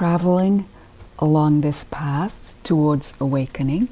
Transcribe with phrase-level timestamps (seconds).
[0.00, 0.64] traveling
[1.18, 3.86] along this path towards awakening.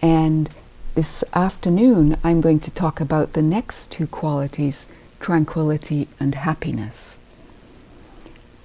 [0.00, 0.48] And
[0.94, 4.88] this afternoon, I'm going to talk about the next two qualities
[5.20, 7.22] tranquility and happiness.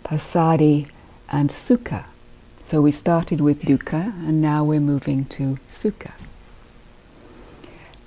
[0.05, 0.87] passaddhi
[1.29, 2.05] and sukha.
[2.61, 6.13] So we started with dukkha and now we're moving to sukha.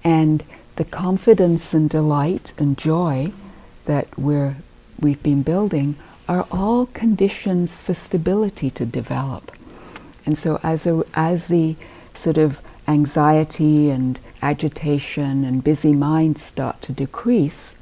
[0.02, 0.45] And
[0.77, 3.32] the confidence and delight and joy
[3.84, 4.56] that we're,
[4.98, 5.96] we've been building
[6.29, 9.53] are all conditions for stability to develop.
[10.26, 11.76] And so as, a, as the
[12.14, 17.76] sort of anxiety and agitation and busy mind start to decrease,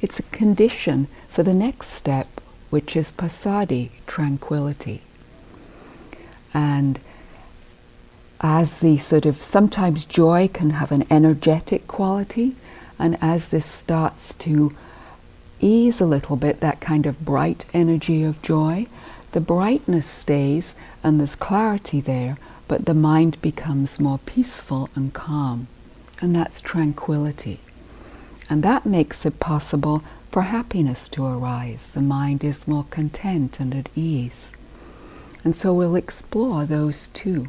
[0.00, 5.02] it's a condition for the next step, which is passaddhi, tranquility.
[6.54, 7.00] And
[8.40, 12.56] as the sort of sometimes joy can have an energetic quality,
[12.98, 14.74] and as this starts to
[15.60, 18.86] ease a little bit, that kind of bright energy of joy,
[19.32, 22.36] the brightness stays and there's clarity there,
[22.68, 25.68] but the mind becomes more peaceful and calm.
[26.20, 27.60] And that's tranquility.
[28.48, 31.90] And that makes it possible for happiness to arise.
[31.90, 34.52] The mind is more content and at ease.
[35.44, 37.48] And so we'll explore those two.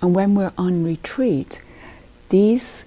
[0.00, 1.62] And when we're on retreat,
[2.28, 2.84] these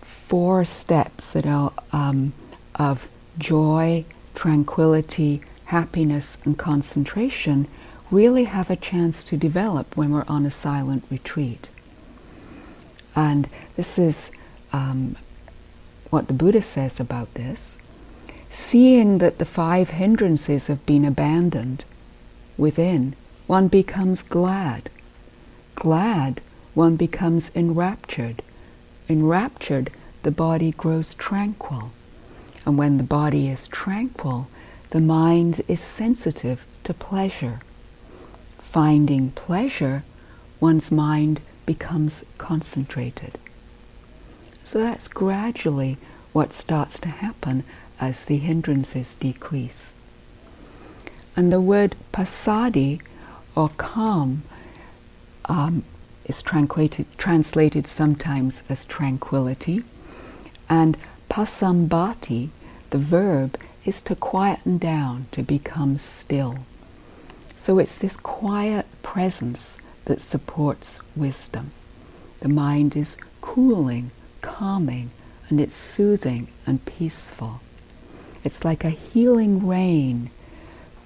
[0.00, 2.32] four steps that are um,
[2.76, 3.08] of
[3.40, 7.66] joy, tranquility, happiness, and concentration
[8.10, 11.68] really have a chance to develop when we're on a silent retreat.
[13.16, 14.30] And this is
[14.72, 15.16] um,
[16.10, 17.76] what the Buddha says about this.
[18.50, 21.84] Seeing that the five hindrances have been abandoned
[22.56, 23.14] within,
[23.46, 24.90] one becomes glad.
[25.76, 26.40] Glad,
[26.74, 28.42] one becomes enraptured.
[29.08, 29.90] Enraptured,
[30.22, 31.92] the body grows tranquil.
[32.66, 34.48] And when the body is tranquil,
[34.90, 37.60] the mind is sensitive to pleasure.
[38.58, 40.04] Finding pleasure,
[40.60, 43.38] one's mind becomes concentrated.
[44.64, 45.96] So that's gradually
[46.32, 47.64] what starts to happen
[47.98, 49.94] as the hindrances decrease.
[51.36, 53.00] And the word passaddhi
[53.56, 54.42] or calm,
[55.46, 55.84] um,
[56.24, 59.82] is translated, sometimes as tranquility,
[60.68, 60.96] and
[61.30, 62.50] Passambhati,
[62.90, 66.58] the verb, is to quieten down, to become still.
[67.56, 71.72] So it's this quiet presence that supports wisdom.
[72.40, 74.10] The mind is cooling,
[74.42, 75.10] calming,
[75.48, 77.60] and it's soothing and peaceful.
[78.44, 80.30] It's like a healing rain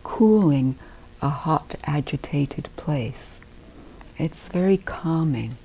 [0.04, 0.76] cooling
[1.20, 3.40] a hot, agitated place.
[4.18, 5.56] It's very calming.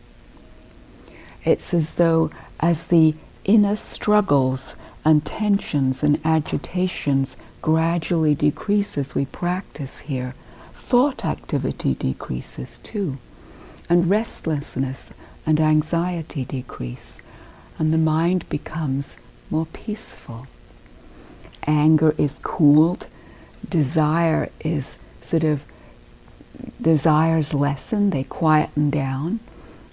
[1.44, 3.14] It's as though, as the
[3.46, 10.36] inner struggles and tensions and agitations gradually decrease as we practice here,
[10.74, 13.18] thought activity decreases too,
[13.90, 15.12] and restlessness
[15.46, 17.22] and anxiety decrease,
[17.78, 19.18] and the mind becomes
[19.50, 20.48] more peaceful.
[21.66, 23.08] Anger is cooled,
[23.68, 25.64] desire is sort of,
[26.82, 29.40] desires lessen, they quieten down,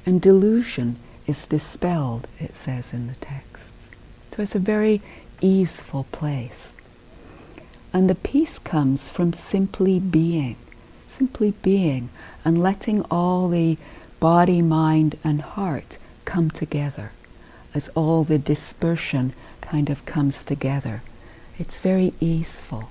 [0.05, 3.91] and delusion is dispelled, it says in the texts.
[4.33, 5.01] So it's a very
[5.41, 6.75] easeful place.
[7.93, 10.57] And the peace comes from simply being,
[11.09, 12.11] simply being,
[12.45, 13.79] and letting all the
[14.21, 17.13] body, mind, and heart come together
[17.75, 21.03] as all the dispersion kind of comes together.
[21.59, 22.91] It's very easeful.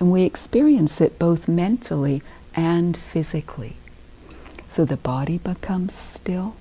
[0.00, 2.22] And we experience it both mentally
[2.54, 3.76] and physically.
[4.68, 6.56] So the body becomes still,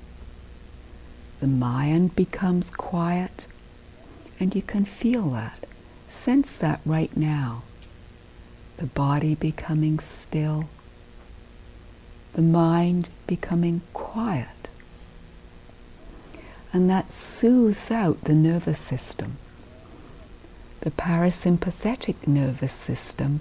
[1.40, 3.46] the mind becomes quiet,
[4.40, 5.66] and you can feel that.
[6.10, 7.64] Sense that right now.
[8.78, 10.66] The body becoming still,
[12.34, 14.48] the mind becoming quiet.
[16.72, 19.38] And that soothes out the nervous system.
[20.82, 23.40] The parasympathetic nervous system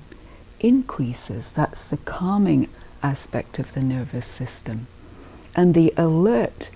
[0.60, 1.50] increases.
[1.50, 2.68] That's the calming
[3.02, 4.86] aspect of the nervous system.
[5.54, 6.70] And the alert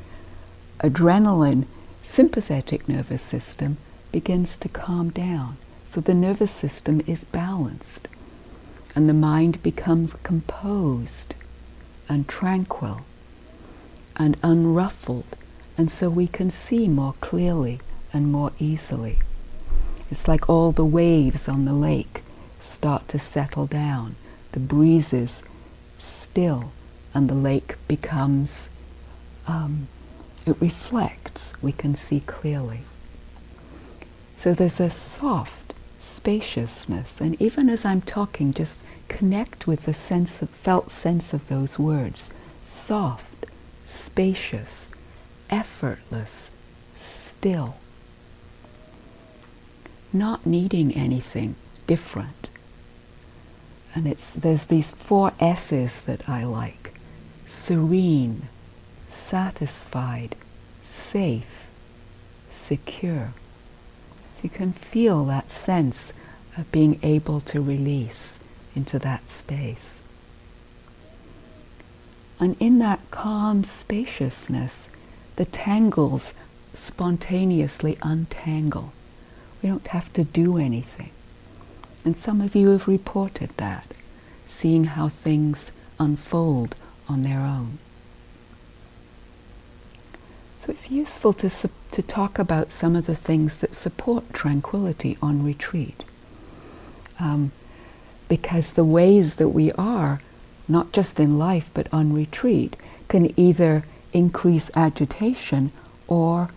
[0.83, 1.67] adrenaline
[2.03, 3.77] sympathetic nervous system
[4.13, 5.57] begins to calm down.
[5.87, 8.09] So the nervous system is balanced
[8.95, 11.35] and the mind becomes composed
[12.09, 13.03] and tranquil
[14.17, 15.37] and unruffled,
[15.79, 17.81] and so we can see more clearly
[18.13, 19.19] and more easily.
[20.11, 22.23] It's like all the waves on the lake
[22.61, 24.17] start to settle down,
[24.53, 25.45] the breezes
[25.97, 26.73] still,
[27.15, 28.71] and the lake becomes
[29.47, 29.89] um,
[30.51, 32.81] it reflects, we can see clearly.
[34.37, 37.21] So there's a soft spaciousness.
[37.21, 41.79] And even as I'm talking, just connect with the sense of, felt sense of those
[41.79, 42.31] words.
[42.63, 43.47] Soft,
[43.87, 44.89] spacious,
[45.51, 46.51] effortless,
[46.95, 47.77] still.
[50.13, 51.55] Not needing anything
[51.87, 52.49] different.
[53.95, 56.95] And it's, there's these four S's that I like.
[57.47, 58.49] Serene,
[59.11, 60.37] satisfied,
[60.83, 61.69] safe,
[62.51, 63.33] secure.
[64.37, 66.13] So you can feel that sense
[66.57, 68.39] of being able to release
[68.75, 70.01] into that space.
[72.39, 74.89] And in that calm spaciousness,
[75.37, 76.33] the tangles
[76.73, 78.93] spontaneously untangle.
[79.63, 81.11] We don't have to do anything.
[82.05, 83.87] And some of you have reported that,
[84.47, 86.75] seeing how things unfold
[87.09, 87.79] on their own.
[90.71, 91.51] So it's useful to,
[91.91, 96.05] to talk about some of the things that support tranquility on retreat.
[97.19, 97.51] Um,
[98.29, 100.21] because the ways that we are,
[100.69, 102.77] not just in life but on retreat,
[103.09, 103.83] can either
[104.13, 105.73] increase agitation
[106.07, 106.51] or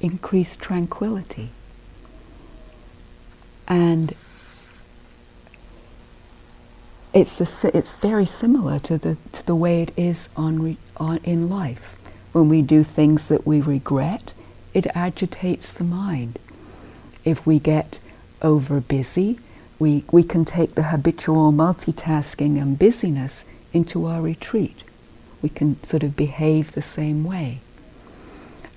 [0.00, 1.50] increase tranquility.
[3.66, 4.14] And
[7.12, 11.16] it's, the, it's very similar to the, to the way it is on, re, on,
[11.24, 11.95] in life.
[12.36, 14.34] When we do things that we regret,
[14.74, 16.38] it agitates the mind.
[17.24, 17.98] If we get
[18.42, 19.38] over busy,
[19.78, 24.84] we, we can take the habitual multitasking and busyness into our retreat.
[25.40, 27.60] We can sort of behave the same way.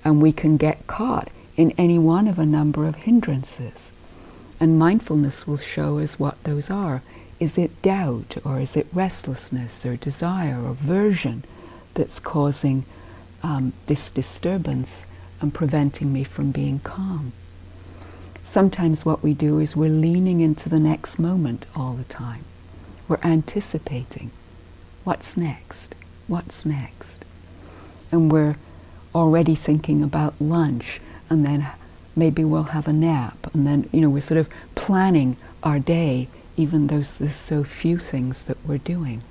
[0.06, 3.92] And we can get caught in any one of a number of hindrances.
[4.58, 7.02] And mindfulness will show us what those are.
[7.38, 11.44] Is it doubt, or is it restlessness, or desire, or aversion
[11.92, 12.86] that's causing
[13.42, 15.06] um, this disturbance
[15.40, 17.32] and preventing me from being calm.
[18.44, 22.44] Sometimes what we do is we're leaning into the next moment all the time.
[23.08, 24.30] We're anticipating
[25.04, 25.94] what's next,
[26.26, 27.24] what's next.
[28.12, 28.56] And we're
[29.14, 31.68] already thinking about lunch and then
[32.16, 36.28] maybe we'll have a nap and then you know we're sort of planning our day
[36.56, 39.22] even though there's so few things that we're doing.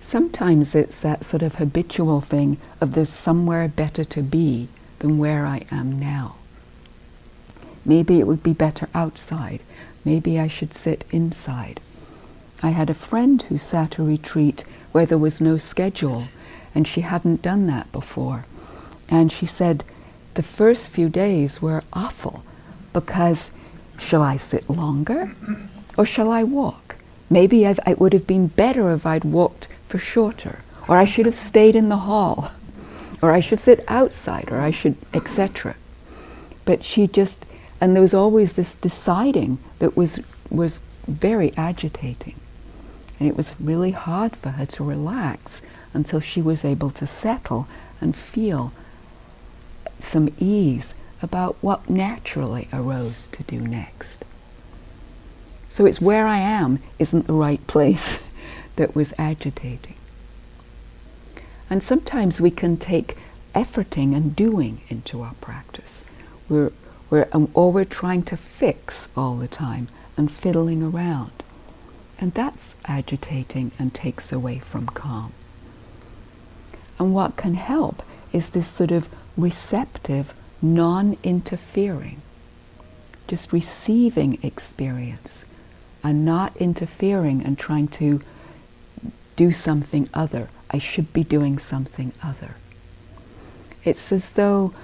[0.00, 4.68] Sometimes it's that sort of habitual thing of there's somewhere better to be
[5.00, 6.36] than where I am now.
[7.84, 9.60] Maybe it would be better outside.
[10.04, 11.80] Maybe I should sit inside.
[12.62, 16.24] I had a friend who sat a retreat where there was no schedule,
[16.74, 18.46] and she hadn't done that before.
[19.08, 19.84] And she said
[20.34, 22.42] the first few days were awful
[22.92, 23.52] because
[23.98, 25.32] shall I sit longer
[25.98, 26.96] or shall I walk?
[27.28, 31.26] Maybe I've, it would have been better if I'd walked for shorter, or I should
[31.26, 32.52] have stayed in the hall,
[33.20, 35.74] or I should sit outside, or I should, etc.
[36.64, 37.44] But she just,
[37.80, 42.36] and there was always this deciding that was, was very agitating.
[43.18, 45.60] And it was really hard for her to relax
[45.92, 47.68] until she was able to settle
[48.00, 48.72] and feel
[49.98, 54.24] some ease about what naturally arose to do next.
[55.68, 58.18] So it's where I am isn't the right place.
[58.76, 59.96] that was agitating.
[61.68, 63.16] And sometimes we can take
[63.54, 66.04] efforting and doing into our practice.
[66.48, 66.72] We're,
[67.08, 71.32] we're, um, or we're trying to fix all the time and fiddling around.
[72.20, 75.32] And that's agitating and takes away from calm.
[76.98, 78.02] And what can help
[78.32, 82.20] is this sort of receptive, non interfering,
[83.26, 85.44] just receiving experience
[86.02, 88.20] and not interfering and trying to
[89.40, 90.50] do something other.
[90.70, 92.56] I should be doing something other.
[93.84, 94.74] It's as though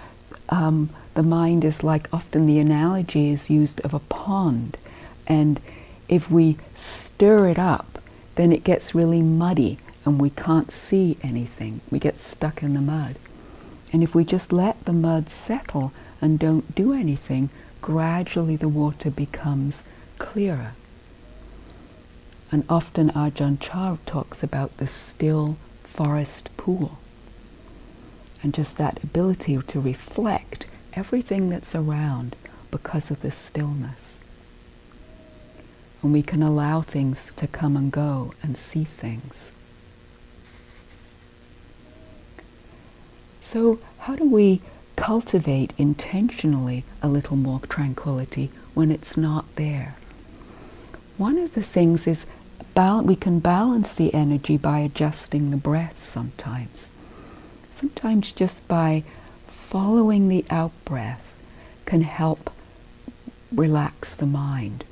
[0.48, 4.78] um, the mind is like often the analogy is used of a pond,
[5.26, 5.60] and
[6.08, 7.98] if we stir it up,
[8.36, 11.82] then it gets really muddy and we can't see anything.
[11.90, 13.16] We get stuck in the mud.
[13.92, 17.50] And if we just let the mud settle and don't do anything,
[17.82, 19.82] gradually the water becomes
[20.16, 20.72] clearer.
[22.52, 26.98] And often Ajahn Chah talks about the still forest pool.
[28.42, 32.36] And just that ability to reflect everything that's around
[32.70, 34.20] because of the stillness.
[36.02, 39.52] And we can allow things to come and go and see things.
[43.40, 44.60] So, how do we
[44.96, 49.96] cultivate intentionally a little more tranquility when it's not there?
[51.18, 52.26] One of the things is
[52.75, 56.92] bal- we can balance the energy by adjusting the breath sometimes.
[57.70, 59.02] Sometimes just by
[59.46, 61.37] following the out breath
[61.87, 62.50] can help
[63.50, 64.85] relax the mind.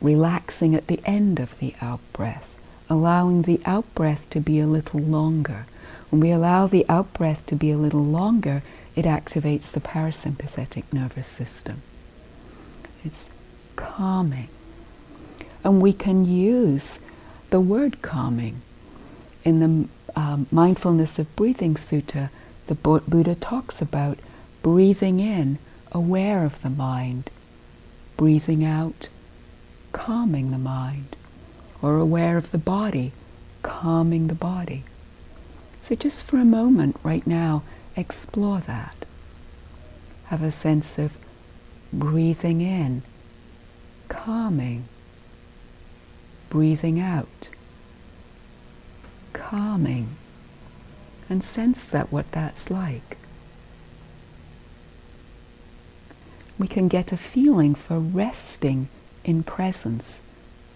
[0.00, 2.56] Relaxing at the end of the out breath,
[2.88, 5.66] allowing the out breath to be a little longer.
[6.10, 8.62] When we allow the out breath to be a little longer,
[8.96, 11.82] it activates the parasympathetic nervous system.
[13.04, 13.28] It's
[13.76, 14.48] calming.
[15.64, 17.00] And we can use
[17.50, 18.60] the word calming.
[19.44, 22.30] In the um, Mindfulness of Breathing Sutta,
[22.66, 24.18] the Buddha talks about
[24.62, 25.58] breathing in,
[25.92, 27.30] aware of the mind,
[28.16, 29.08] breathing out,
[29.92, 31.16] calming the mind,
[31.82, 33.12] or aware of the body,
[33.62, 34.84] calming the body.
[35.82, 37.62] So just for a moment right now,
[37.96, 39.04] explore that.
[40.26, 41.18] Have a sense of
[41.92, 43.02] breathing in,
[44.08, 44.88] calming,
[46.54, 47.48] breathing out,
[49.32, 50.06] calming,
[51.28, 53.16] and sense that what that's like.
[56.56, 58.88] We can get a feeling for resting
[59.24, 60.20] in presence,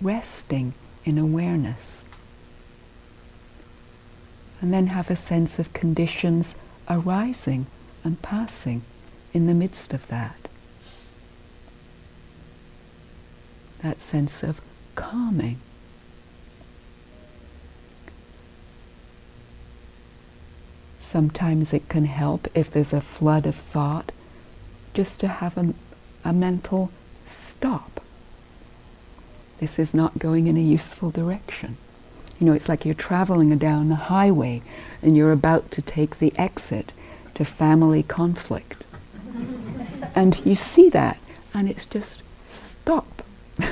[0.01, 2.05] resting in awareness.
[4.61, 6.57] And then have a sense of conditions
[6.91, 7.67] arising
[8.03, 8.83] and passing
[9.33, 10.49] in the midst of that.
[13.81, 14.61] That sense of
[14.97, 15.61] calming.
[21.09, 24.13] Sometimes it can help if there's a flood of thought
[24.93, 25.73] just to have a,
[26.23, 26.91] a mental
[27.25, 28.03] stop.
[29.59, 31.79] This is not going in a useful direction.
[32.39, 34.61] You know, it's like you're traveling down the highway
[35.01, 36.93] and you're about to take the exit
[37.37, 38.85] to family conflict.
[40.15, 41.19] and you see that,
[41.55, 43.23] and it's just stop.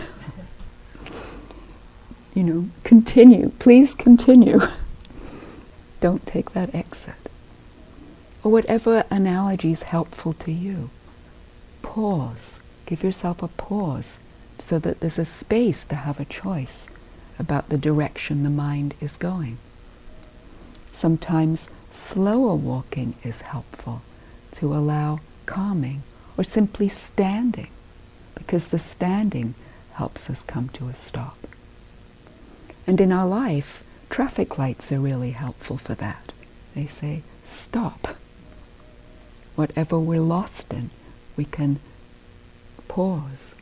[2.35, 3.51] you know, continue.
[3.59, 4.63] Please continue.
[6.01, 7.26] Don't take that exit.
[8.47, 10.91] Or whatever analogy is helpful to you.
[11.83, 12.61] Pause.
[12.87, 14.21] Give yourself a pause
[14.61, 16.89] so that there's a space to have a choice
[17.41, 19.59] about the direction the mind is going.
[20.93, 24.03] Sometimes slower walking is helpful
[24.53, 26.05] to allow calming
[26.39, 27.71] or simply standing
[28.37, 29.57] because the standing
[29.95, 31.49] helps us come to a stop.
[32.87, 36.31] And in our life, traffic lights are really helpful for that.
[36.77, 38.17] They say, stop.
[39.57, 40.91] Whatever we're lost in,
[41.37, 41.81] we can
[42.89, 43.55] pause.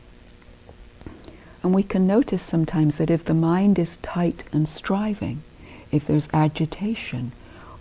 [1.63, 5.41] And we can notice sometimes that if the mind is tight and striving,
[5.91, 7.31] if there's agitation,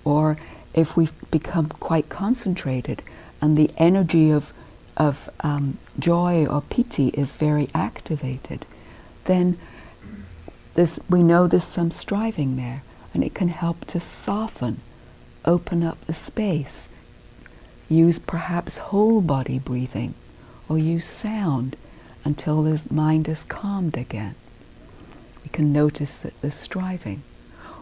[0.05, 0.39] or
[0.73, 3.03] if we've become quite concentrated
[3.41, 4.53] and the energy of,
[4.97, 8.65] of um, joy or piti is very activated,
[9.25, 9.59] then
[10.75, 14.81] this, we know there's some striving there, and it can help to soften,
[15.45, 16.89] open up the space.
[17.89, 20.15] Use perhaps whole body breathing,
[20.69, 21.77] or use sound
[22.25, 24.35] until the mind is calmed again.
[25.43, 27.23] We can notice that there's striving.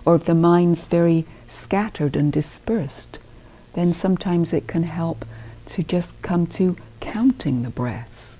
[0.05, 3.19] Or if the mind's very scattered and dispersed,
[3.75, 5.25] then sometimes it can help
[5.67, 8.39] to just come to counting the breaths,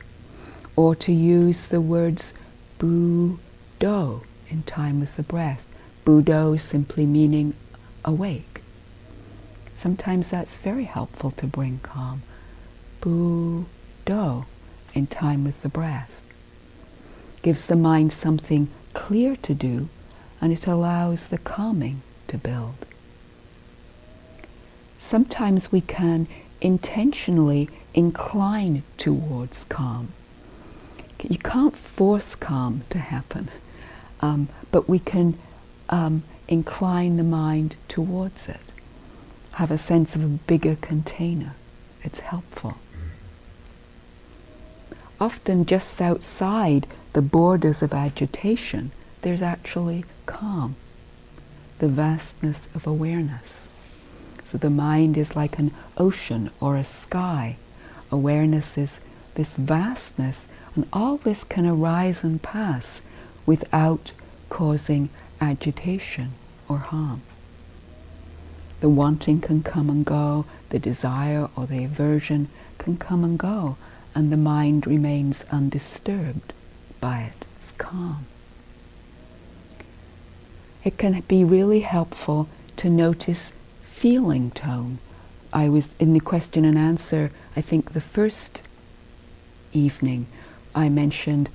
[0.75, 2.35] or to use the words
[2.79, 3.39] bu
[3.79, 5.69] do in time with the breath.
[6.05, 7.55] Buddho simply meaning
[8.05, 8.52] awake.
[9.83, 12.23] Sometimes that's very helpful to bring calm.
[13.01, 13.67] Bu
[14.05, 14.45] do
[14.95, 16.23] in time with the breath.
[17.43, 19.89] Gives the mind something clear to do,
[20.41, 22.87] and it allows the calming to build.
[25.01, 26.29] Sometimes we can
[26.61, 30.13] intentionally incline towards calm.
[31.29, 33.49] You can't force calm to happen,
[34.21, 35.41] um, but we can
[35.89, 38.61] um, incline the mind towards it.
[39.55, 41.55] Have a sense of a bigger container.
[42.03, 42.79] It's helpful
[45.23, 48.91] often just outside the borders of agitation,
[49.21, 50.75] there's actually calm,
[51.79, 53.69] the vastness of awareness.
[54.45, 57.57] So the mind is like an ocean or a sky.
[58.11, 59.01] Awareness is
[59.35, 63.03] this vastness, and all this can arise and pass
[63.47, 64.11] without
[64.51, 65.09] causing
[65.41, 66.33] agitation
[66.69, 67.23] or harm.
[68.83, 72.49] The wanting can come and go, the desire or the aversion
[72.79, 73.77] can come and go,
[74.13, 76.53] and the mind remains undisturbed
[77.01, 77.47] by it.
[77.59, 78.27] It's calm.
[80.83, 82.49] It can be really helpful
[82.79, 84.99] to notice feeling tone.
[85.53, 88.63] I was in the question and answer, I think the first
[89.73, 90.27] evening,
[90.75, 91.51] I mentioned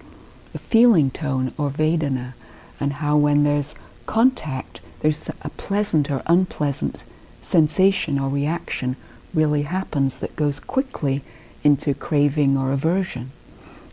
[0.53, 2.35] the feeling tone or Vedana
[2.79, 7.03] and how when there's contact, there's a pleasant or unpleasant
[7.47, 8.97] sensation or reaction
[9.33, 11.21] really happens that goes quickly
[11.63, 13.31] into craving or aversion.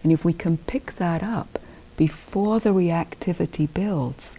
[0.03, 1.59] And if we can pick that up
[1.97, 4.39] before the reactivity builds,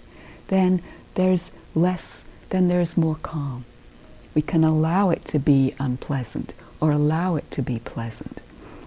[0.50, 0.81] then
[1.15, 3.63] there's less, then there's more calm.
[4.34, 8.41] We can allow it to be unpleasant or allow it to be pleasant.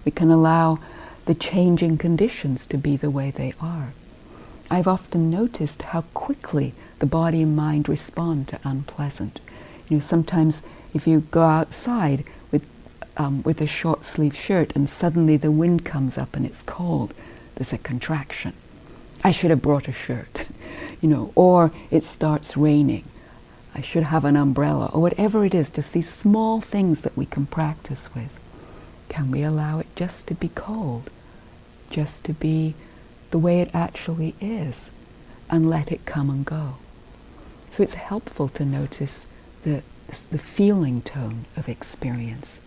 [0.05, 0.79] We can allow
[1.25, 3.93] the changing conditions to be the way they are.
[4.69, 9.39] I've often noticed how quickly the body and mind respond to unpleasant.
[9.89, 10.61] You know, sometimes
[10.93, 12.65] if you go outside with,
[13.17, 17.13] um, with a short sleeve shirt and suddenly the wind comes up and it's cold,
[17.55, 18.53] there's a contraction.
[19.23, 20.45] I should have brought a shirt,
[21.01, 23.03] you know, or it starts raining.
[23.75, 27.25] I should have an umbrella, or whatever it is, just these small things that we
[27.25, 28.29] can practice with.
[29.09, 31.09] Can we allow it just to be cold,
[31.89, 32.73] just to be
[33.31, 34.91] the way it actually is,
[35.49, 36.77] and let it come and go?
[37.71, 39.27] So it's helpful to notice
[39.69, 39.83] the,
[40.31, 42.59] the feeling tone of experience.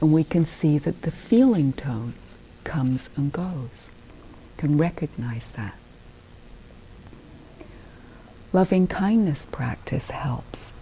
[0.00, 2.14] And we can see that the feeling tone
[2.64, 3.90] comes and goes.
[4.58, 5.74] Can recognize that.
[8.52, 10.72] Loving kindness practice helps.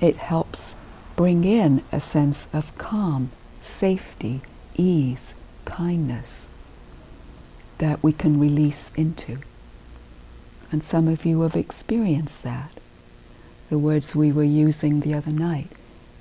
[0.00, 0.74] It helps
[1.16, 3.30] bring in a sense of calm,
[3.60, 4.40] safety,
[4.76, 6.48] ease, kindness
[7.78, 9.38] that we can release into.
[10.72, 12.70] And some of you have experienced that
[13.70, 15.70] the words we were using the other night.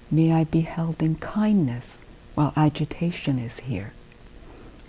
[0.10, 3.92] May I be held in kindness while agitation is here.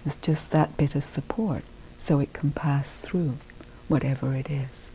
[0.07, 1.65] It's just that bit of support
[1.99, 3.39] so it can pass through
[3.89, 4.93] whatever it is.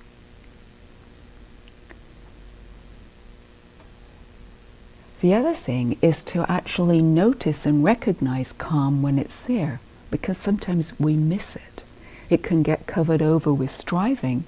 [5.21, 9.79] The other thing is to actually notice and recognize calm when it's there,
[10.11, 11.83] because sometimes we miss it.
[12.29, 14.43] It can get covered over with striving,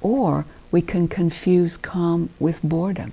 [0.00, 3.12] or we can confuse calm with boredom.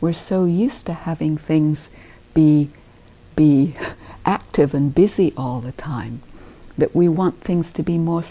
[0.00, 1.90] We're so used to having things
[2.34, 2.70] be,
[3.36, 3.74] be
[4.24, 6.22] active and busy all the time
[6.76, 8.22] that we want things to be more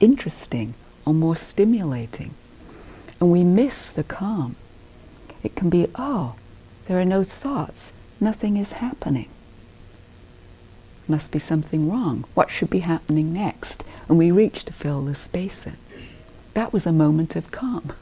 [0.00, 2.34] interesting or more stimulating.
[3.20, 4.56] And we miss the calm.
[5.42, 6.36] It can be, oh,
[6.86, 9.28] there are no thoughts, nothing is happening.
[11.08, 12.24] Must be something wrong.
[12.34, 13.84] What should be happening next?
[14.08, 15.76] And we reach to fill the space in.
[16.56, 17.92] That was a moment of calm.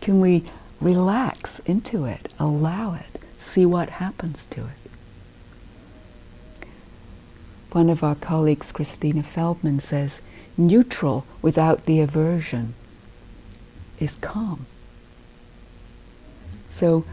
[0.00, 0.44] Can we
[0.80, 6.66] relax into it, allow it, see what happens to it?
[7.72, 10.22] One of our colleagues, Christina Feldman, says
[10.56, 12.72] neutral without the aversion
[14.00, 14.64] is calm.
[16.70, 17.04] So,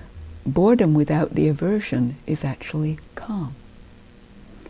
[0.46, 3.56] boredom without the aversion is actually calm.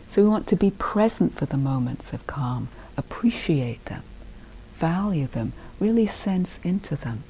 [0.08, 4.02] So, we want to be present for the moments of calm, appreciate them
[4.84, 7.22] value them, really sense into them.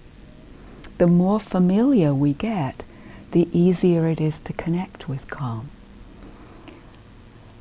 [0.98, 2.82] The more familiar we get,
[3.30, 5.68] the easier it is to connect with calm.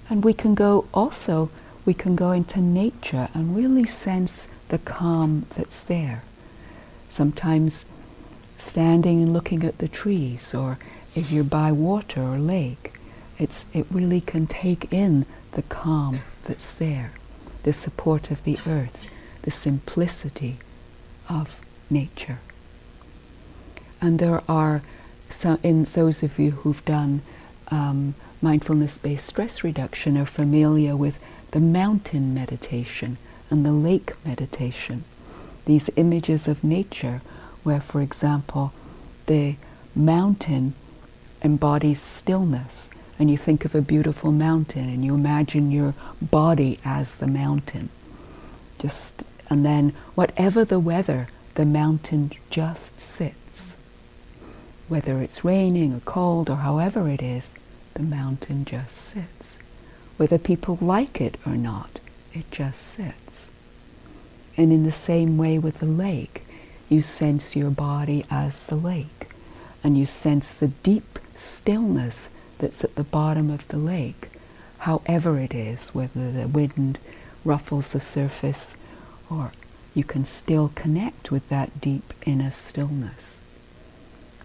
[0.09, 1.51] And we can go also,
[1.85, 6.23] we can go into nature and really sense the calm that's there.
[7.09, 7.85] Sometimes
[8.57, 10.79] standing and looking at the trees, or
[11.13, 12.93] if you're by water or lake,
[13.37, 17.11] it's, it really can take in the calm that's there,
[17.61, 19.07] the support of the earth,
[19.43, 20.57] the simplicity
[21.29, 22.39] of nature.
[24.01, 24.81] And there are,
[25.29, 27.21] some, in those of you who've done
[27.69, 31.19] um, mindfulness-based stress reduction are familiar with
[31.51, 33.17] the mountain meditation
[33.49, 35.03] and the lake meditation.
[35.65, 37.21] These images of nature
[37.63, 38.73] where, for example,
[39.27, 39.55] the
[39.95, 40.73] mountain
[41.41, 47.15] embodies stillness and you think of a beautiful mountain and you imagine your body as
[47.15, 47.89] the mountain.
[48.79, 53.77] Just and then, whatever the weather, the mountain just sits.
[54.87, 57.55] Whether it's raining or cold or however it is,
[57.93, 59.57] the mountain just sits.
[60.17, 61.99] Whether people like it or not,
[62.33, 63.49] it just sits.
[64.57, 66.45] And in the same way with the lake,
[66.89, 69.29] you sense your body as the lake,
[69.83, 72.29] and you sense the deep stillness
[72.59, 74.29] that's at the bottom of the lake,
[74.79, 76.99] however it is, whether the wind
[77.43, 78.75] ruffles the surface
[79.93, 83.39] you can still connect with that deep inner stillness.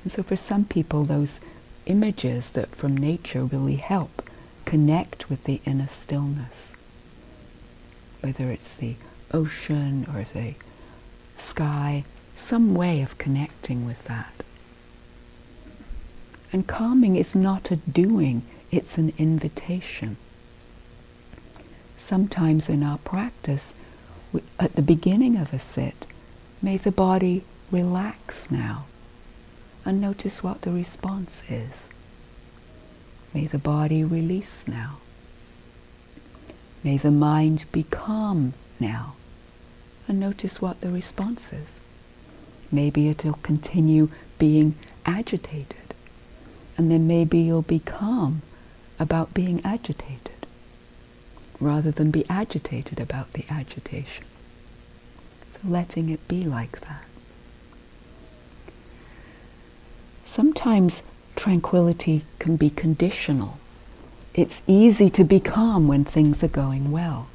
[0.03, 1.41] And so for some people, those
[1.87, 4.23] images that from nature really help
[4.65, 6.73] connect with the inner stillness.
[8.21, 8.97] Whether it's the
[9.33, 10.55] ocean or the
[11.37, 12.05] sky,
[12.37, 14.33] some way of connecting with that.
[16.53, 20.17] And calming is not a doing, it's an invitation.
[21.99, 23.75] Sometimes in our practice,
[24.59, 26.07] at the beginning of a sit,
[26.61, 28.87] may the body relax now
[29.85, 31.89] and notice what the response is.
[33.33, 34.99] May the body release now.
[36.83, 39.15] May the mind be calm now.
[40.07, 41.81] And notice what the response is.
[42.71, 45.95] Maybe it'll continue being agitated.
[46.77, 48.43] And then maybe you'll be calm
[48.99, 50.38] about being agitated
[51.61, 54.25] rather than be agitated about the agitation.
[55.51, 57.05] So letting it be like that.
[60.25, 61.03] Sometimes
[61.37, 63.59] tranquility can be conditional.
[64.35, 67.29] It's easy to be calm when things are going well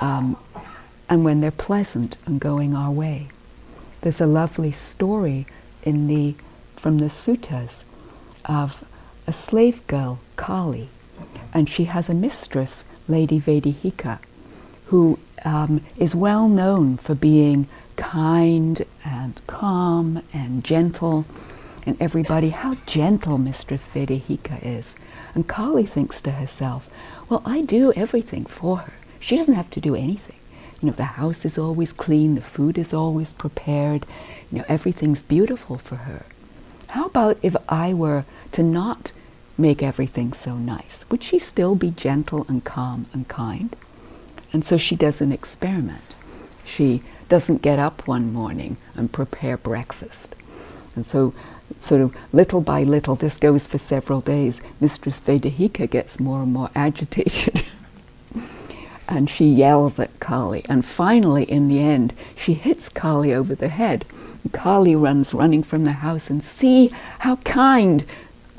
[0.00, 0.36] um,
[1.08, 3.28] and when they're pleasant and going our way.
[4.00, 5.46] There's a lovely story
[5.82, 6.34] in the,
[6.76, 7.84] from the suttas
[8.44, 8.84] of
[9.26, 10.88] a slave girl, Kali,
[11.52, 14.18] and she has a mistress, Lady Vedehika,
[14.86, 21.24] who um, is well known for being kind and calm and gentle.
[21.86, 24.96] And everybody, how gentle Mistress Vedehika is.
[25.34, 26.88] And Kali thinks to herself,
[27.28, 28.92] well, I do everything for her.
[29.20, 30.36] She doesn't have to do anything.
[30.80, 34.06] You know, the house is always clean, the food is always prepared,
[34.50, 36.26] you know, everything's beautiful for her.
[36.88, 39.12] How about if I were to not
[39.56, 41.04] make everything so nice?
[41.10, 43.74] Would she still be gentle and calm and kind?
[44.52, 46.14] And so she does an experiment.
[46.64, 50.34] She doesn't get up one morning and prepare breakfast.
[50.94, 51.34] And so,
[51.80, 56.52] sort of little by little, this goes for several days, Mistress Vedehika gets more and
[56.52, 57.64] more agitated.
[59.08, 60.64] and she yells at Kali.
[60.68, 64.04] And finally, in the end, she hits Kali over the head.
[64.52, 66.90] Kali runs running from the house and see
[67.20, 68.04] how kind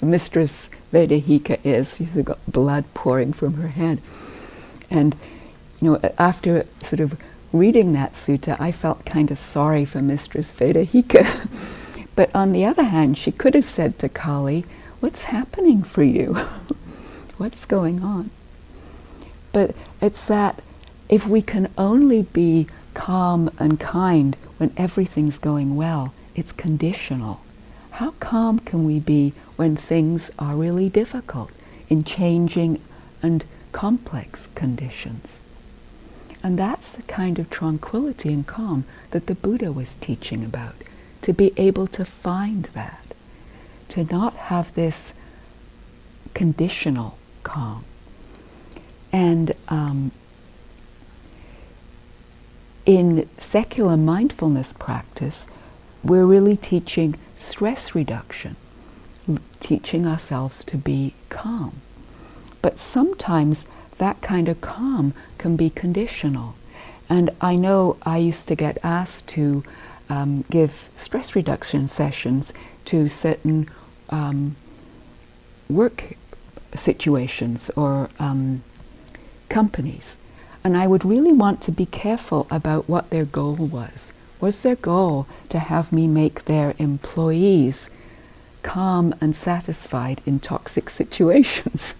[0.01, 1.97] Mistress Vedehika is.
[1.97, 3.99] She's got blood pouring from her head.
[4.89, 5.13] And
[5.81, 7.19] you know, after sort of
[7.51, 11.49] reading that sutta, I felt kind of sorry for Mistress Vedehika.
[12.15, 14.63] but on the other hand, she could have said to Kali,
[15.01, 16.33] What's happening for you?
[17.37, 18.29] What's going on?
[19.51, 20.63] But it's that
[21.09, 27.41] if we can only be calm and kind when everything's going well, it's conditional.
[27.95, 31.51] How calm can we be when things are really difficult
[31.87, 32.81] in changing
[33.23, 35.39] and complex conditions?
[36.43, 40.75] And that's the kind of tranquility and calm that the Buddha was teaching about,
[41.21, 43.05] to be able to find that,
[43.87, 45.13] to not have this
[46.33, 47.85] conditional calm.
[49.13, 50.11] And um,
[52.85, 55.47] in secular mindfulness practice,
[56.05, 58.55] we're really teaching stress reduction,
[59.59, 61.81] teaching ourselves to be calm.
[62.61, 66.55] But sometimes that kind of calm can be conditional.
[67.09, 69.63] And I know I used to get asked to
[70.07, 72.53] um, give stress reduction sessions
[72.85, 73.67] to certain
[74.09, 74.55] um,
[75.67, 76.15] work
[76.75, 78.63] situations or um,
[79.49, 80.17] companies.
[80.63, 84.11] And I would really want to be careful about what their goal was.
[84.45, 87.89] Was their goal to have me make their employees
[88.61, 91.95] calm and satisfied in toxic situations?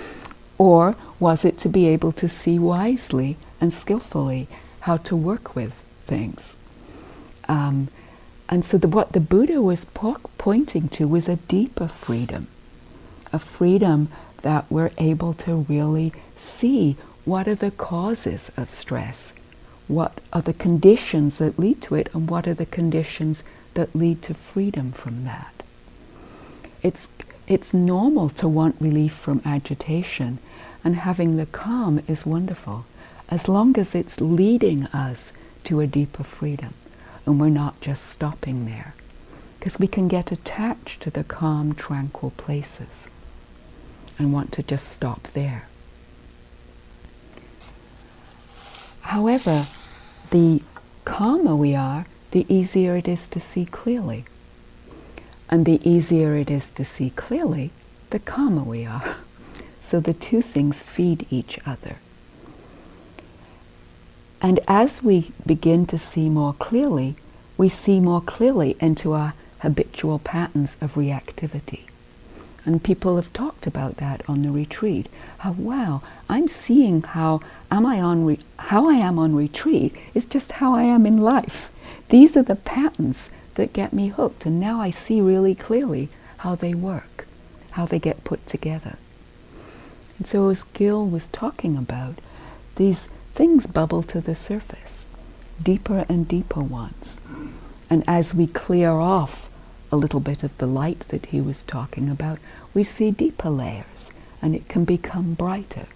[0.58, 4.46] or was it to be able to see wisely and skillfully
[4.80, 6.58] how to work with things?
[7.48, 7.88] Um,
[8.46, 12.46] and so the, what the Buddha was po- pointing to was a deeper freedom,
[13.32, 14.10] a freedom
[14.42, 19.32] that we're able to really see what are the causes of stress,
[19.88, 23.42] what are the conditions that lead to it, and what are the conditions
[23.74, 25.62] that lead to freedom from that.
[26.82, 27.08] It's,
[27.46, 30.38] it's normal to want relief from agitation,
[30.82, 32.86] and having the calm is wonderful,
[33.28, 35.32] as long as it's leading us
[35.64, 36.74] to a deeper freedom
[37.26, 38.94] and we're not just stopping there.
[39.58, 43.10] Because we can get attached to the calm, tranquil places
[44.18, 45.66] and want to just stop there.
[49.00, 49.66] However,
[50.30, 50.62] the
[51.04, 54.24] calmer we are, the easier it is to see clearly.
[55.48, 57.70] And the easier it is to see clearly,
[58.10, 59.16] the calmer we are.
[59.80, 61.98] So the two things feed each other.
[64.42, 67.14] And as we begin to see more clearly,
[67.56, 71.82] we see more clearly into our habitual patterns of reactivity.
[72.66, 75.08] And people have talked about that on the retreat.
[75.38, 80.24] How wow, I'm seeing how am I on re- how I am on retreat is
[80.24, 81.70] just how I am in life.
[82.08, 86.56] These are the patterns that get me hooked, and now I see really clearly how
[86.56, 87.26] they work,
[87.72, 88.96] how they get put together.
[90.18, 92.20] And so, as Gil was talking about,
[92.76, 95.06] these things bubble to the surface,
[95.62, 97.20] deeper and deeper ones.
[97.88, 99.48] And as we clear off
[99.92, 102.38] a little bit of the light that he was talking about,
[102.76, 104.10] we see deeper layers,
[104.42, 105.86] and it can become brighter.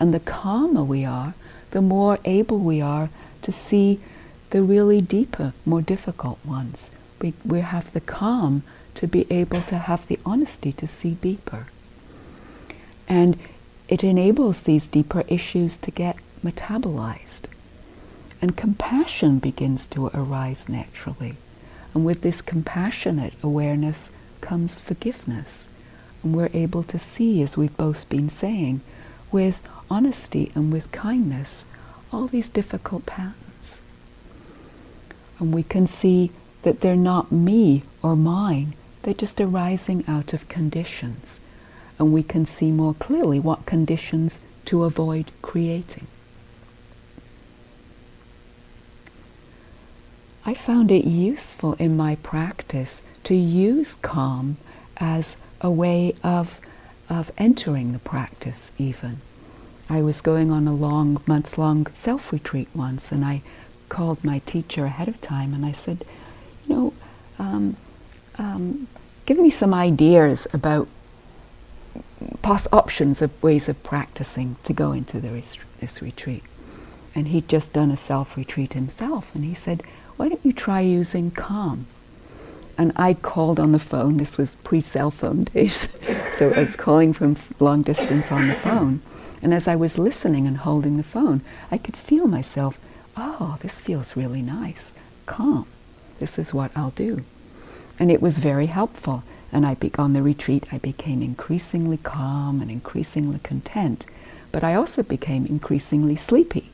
[0.00, 1.34] And the calmer we are,
[1.72, 3.10] the more able we are
[3.42, 4.00] to see
[4.48, 6.90] the really deeper, more difficult ones.
[7.20, 8.62] We, we have the calm
[8.94, 11.66] to be able to have the honesty to see deeper.
[13.06, 13.38] And
[13.88, 17.42] it enables these deeper issues to get metabolized.
[18.40, 21.36] And compassion begins to arise naturally.
[21.92, 25.68] And with this compassionate awareness comes forgiveness.
[26.22, 28.80] And we're able to see, as we've both been saying,
[29.32, 31.64] with honesty and with kindness,
[32.12, 33.82] all these difficult patterns.
[35.38, 36.30] And we can see
[36.62, 41.40] that they're not me or mine, they're just arising out of conditions.
[41.98, 46.06] And we can see more clearly what conditions to avoid creating.
[50.44, 54.56] I found it useful in my practice to use calm
[54.96, 56.60] as a way of,
[57.08, 59.20] of entering the practice, even.
[59.88, 63.42] I was going on a long, month long self retreat once, and I
[63.88, 66.04] called my teacher ahead of time and I said,
[66.66, 66.94] You know,
[67.38, 67.76] um,
[68.38, 68.86] um,
[69.26, 70.88] give me some ideas about
[72.42, 76.44] past options of ways of practicing to go into this retreat.
[77.14, 79.82] And he'd just done a self retreat himself, and he said,
[80.16, 81.86] Why don't you try using calm?
[82.80, 85.86] And I called on the phone, this was pre cell phone days,
[86.32, 89.02] so I was calling from long distance on the phone.
[89.42, 92.78] And as I was listening and holding the phone, I could feel myself,
[93.18, 94.92] oh, this feels really nice,
[95.26, 95.66] calm.
[96.20, 97.22] This is what I'll do.
[97.98, 99.24] And it was very helpful.
[99.52, 104.06] And I be- on the retreat, I became increasingly calm and increasingly content.
[104.52, 106.70] But I also became increasingly sleepy.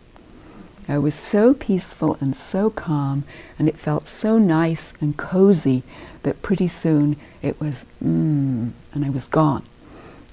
[0.89, 3.25] I was so peaceful and so calm,
[3.59, 5.83] and it felt so nice and cozy
[6.23, 9.65] that pretty soon it was mmm, and I was gone.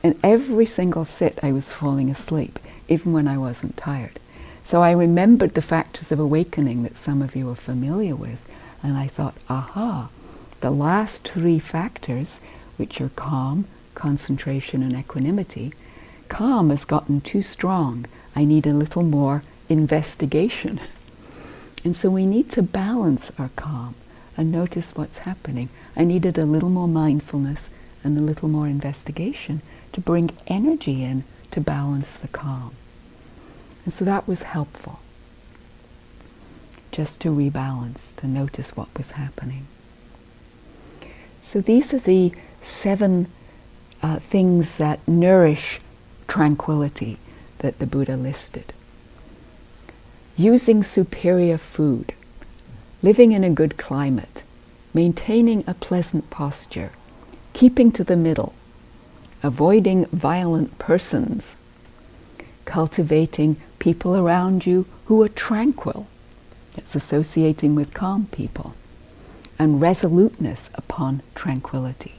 [0.04, 4.20] And every single sit, I was falling asleep, even when I wasn't tired.
[4.64, 8.48] So I remembered the factors of awakening that some of you are familiar with,
[8.84, 10.10] and I thought, aha,
[10.60, 12.42] the last three factors,
[12.78, 15.74] which are calm, concentration, and equanimity,
[16.28, 18.06] calm has gotten too strong.
[18.36, 20.80] I need a little more investigation.
[21.84, 23.96] And so we need to balance our calm
[24.38, 25.70] and notice what's happening.
[25.96, 27.70] I needed a little more mindfulness
[28.04, 32.74] and a little more investigation to bring energy in to balance the calm.
[33.84, 35.00] And so that was helpful,
[36.92, 39.68] just to rebalance, to notice what was happening.
[41.42, 42.32] So these are the
[42.62, 43.28] seven
[44.02, 45.80] uh, things that nourish
[46.28, 47.18] tranquility
[47.60, 48.74] that the Buddha listed.
[50.36, 52.14] Using superior food,
[53.04, 54.44] living in a good climate,
[54.94, 56.92] maintaining a pleasant posture,
[57.54, 58.54] keeping to the middle,
[59.44, 61.56] avoiding violent persons,
[62.66, 66.08] cultivating people around you who are tranquil.
[66.78, 68.74] It's associating with calm people.
[69.60, 72.16] And resoluteness upon tranquility.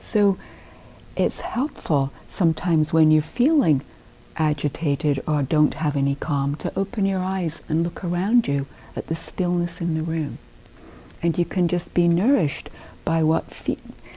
[0.00, 0.36] So
[1.16, 3.80] it's helpful sometimes when you're feeling
[4.38, 9.06] agitated or don't have any calm to open your eyes and look around you at
[9.08, 10.38] the stillness in the room.
[11.22, 12.70] And you can just be nourished
[13.04, 13.44] by what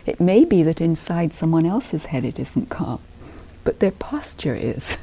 [0.06, 3.00] it may be that inside someone else's head it isn't calm,
[3.64, 4.98] but their posture is.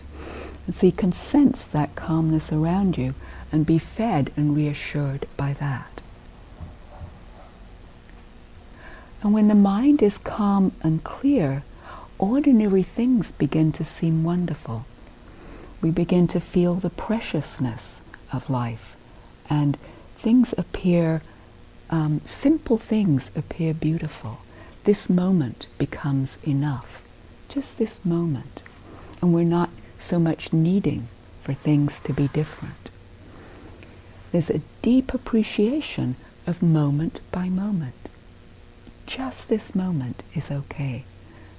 [0.66, 3.14] And so you can sense that calmness around you
[3.52, 6.00] and be fed and reassured by that.
[9.22, 11.62] And when the mind is calm and clear,
[12.18, 14.84] ordinary things begin to seem wonderful.
[15.86, 18.00] We begin to feel the preciousness
[18.32, 18.96] of life,
[19.48, 19.78] and
[20.16, 21.22] things appear,
[21.90, 24.40] um, simple things appear beautiful
[24.82, 27.04] this moment becomes enough.
[27.48, 28.62] Just this moment.
[29.22, 29.70] And we're not
[30.00, 31.06] so much needing
[31.44, 32.90] for things to be different.
[34.32, 36.16] There's a deep appreciation
[36.48, 38.08] of moment by moment.
[39.06, 41.04] Just this moment is okay.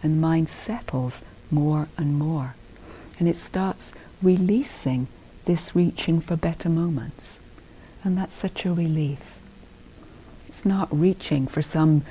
[0.03, 2.55] And mind settles more and more.
[3.19, 5.07] And it starts releasing
[5.45, 7.39] this reaching for better moments.
[8.03, 9.39] And that's such a relief.
[10.47, 12.03] It's not reaching for some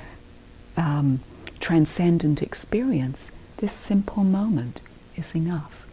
[0.75, 1.21] um,
[1.59, 4.79] transcendent experience, this simple moment
[5.15, 5.85] is enough.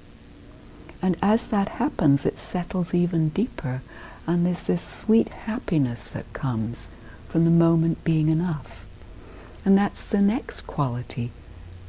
[1.03, 3.83] And as that happens, it settles even deeper,
[4.27, 6.91] and there's this sweet happiness that comes
[7.29, 8.85] from the moment being enough.
[9.65, 11.31] And that's the next quality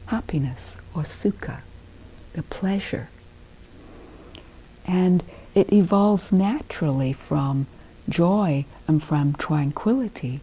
[0.08, 1.62] happiness or sukha,
[2.34, 3.10] the pleasure.
[4.88, 7.68] And it evolves naturally from
[8.08, 10.42] joy and from tranquility,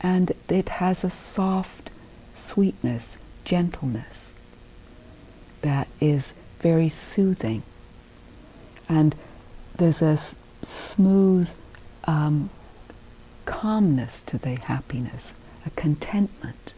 [0.00, 1.90] and it has a soft
[2.34, 4.34] sweetness, gentleness
[5.62, 7.62] that is very soothing.
[8.88, 9.14] And
[9.76, 11.50] there's a s- smooth
[12.04, 12.50] um,
[13.44, 16.72] calmness to the happiness, a contentment,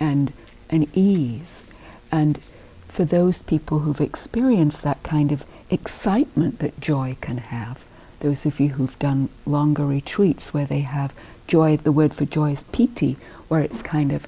[0.00, 0.32] and
[0.70, 1.64] an ease.
[2.10, 2.40] And
[2.88, 7.84] for those people who've experienced that kind of excitement that joy can have,
[8.20, 11.14] those of you who've done longer retreats where they have
[11.46, 13.16] joy, the word for joy is piti,
[13.48, 14.26] where it's kind of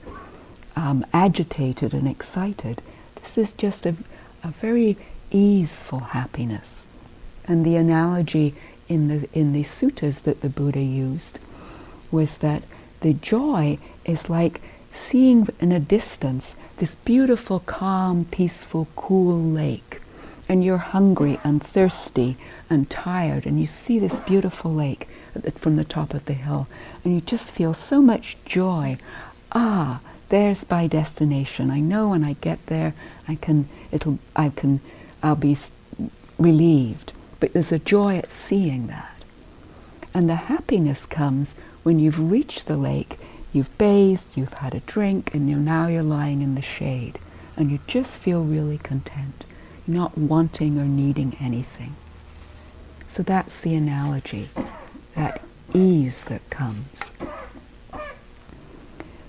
[0.77, 2.83] um, agitated and excited.
[3.17, 3.95] This is just a,
[4.43, 4.97] a very
[5.31, 6.87] easeful happiness.
[7.47, 8.55] And the analogy
[8.89, 11.39] in the, in the suttas that the Buddha used
[12.11, 12.63] was that
[13.01, 14.61] the joy is like
[14.93, 20.01] seeing in a distance this beautiful, calm, peaceful, cool lake.
[20.51, 22.37] And you're hungry and thirsty
[22.69, 25.07] and tired, and you see this beautiful lake
[25.55, 26.67] from the top of the hill,
[27.05, 28.99] and you just feel so much joy.
[29.53, 31.71] Ah, there's my destination.
[31.71, 32.95] I know when I get there,
[33.29, 34.81] I can, it'll, I can,
[35.23, 35.57] I'll be
[36.39, 37.13] relieved.
[37.39, 39.23] But there's a joy at seeing that.
[40.13, 43.17] And the happiness comes when you've reached the lake
[43.53, 47.19] You've bathed, you've had a drink, and you're, now you're lying in the shade.
[47.57, 49.45] And you just feel really content.
[49.91, 51.97] Not wanting or needing anything.
[53.09, 54.49] So that's the analogy,
[55.17, 55.43] that
[55.75, 57.11] ease that comes.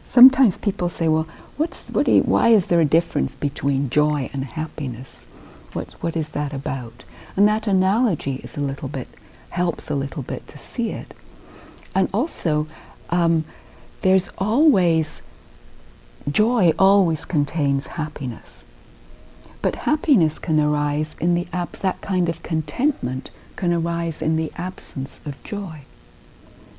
[0.06, 4.46] Sometimes people say, well, what's, what you, why is there a difference between joy and
[4.46, 5.26] happiness?
[5.74, 7.06] What, what is that about?
[7.36, 9.08] And that analogy is a little bit,
[9.50, 11.16] helps a little bit to see it.
[11.96, 12.68] And also,
[13.10, 13.46] um,
[14.02, 15.24] there's always,
[16.30, 18.64] joy always contains happiness.
[19.62, 24.52] But happiness can arise in the abs- that kind of contentment can arise in the
[24.56, 25.82] absence of joy,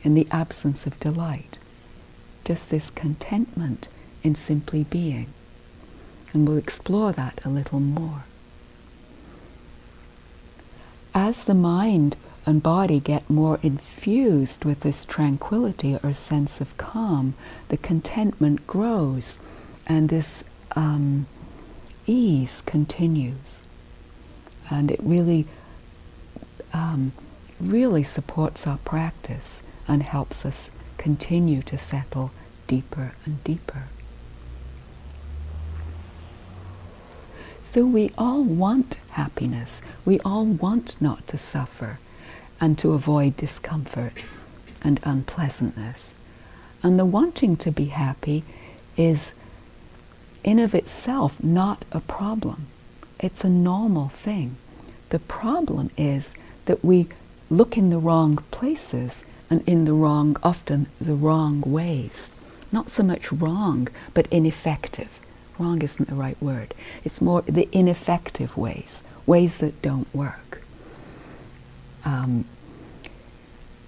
[0.03, 1.59] in the absence of delight.
[2.45, 3.87] Just this contentment
[4.25, 5.27] in simply being.
[6.33, 8.25] And we'll explore that a little more.
[11.15, 12.17] As the mind
[12.47, 17.35] and body get more infused with this tranquility or sense of calm,
[17.69, 19.39] the contentment grows
[19.87, 21.27] and this um,
[22.07, 23.63] ease continues.
[24.71, 25.47] And it really,
[26.73, 27.13] um,
[27.61, 32.31] really supports our practice and helps us continue to settle
[32.67, 33.85] deeper and deeper.
[37.65, 39.83] So we all want happiness.
[40.05, 41.99] We all want not to suffer
[42.61, 44.13] and to avoid discomfort
[44.83, 46.15] and unpleasantness.
[46.83, 48.45] And the wanting to be happy
[48.97, 49.35] is,
[50.45, 52.67] in of itself, not a problem.
[53.21, 54.57] It's a normal thing.
[55.11, 57.09] The problem is that we
[57.51, 62.31] look in the wrong places and in the wrong, often the wrong ways.
[62.71, 65.11] Not so much wrong, but ineffective.
[65.59, 66.75] Wrong isn't the right word.
[67.05, 70.53] It's more the ineffective ways, ways that don't work
[72.05, 72.45] um,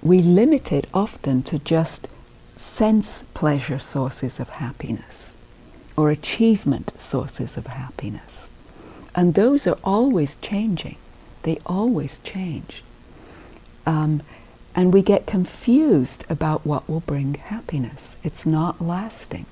[0.02, 2.08] we limit it often to just
[2.56, 5.33] sense pleasure sources of happiness
[5.96, 8.50] or achievement sources of happiness.
[9.14, 10.96] And those are always changing.
[11.42, 12.82] They always change.
[13.86, 14.22] Um,
[14.74, 18.16] and we get confused about what will bring happiness.
[18.24, 19.46] It's not lasting.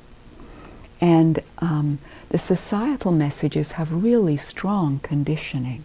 [1.01, 1.99] And um,
[2.31, 5.85] the societal messages have really strong conditioning.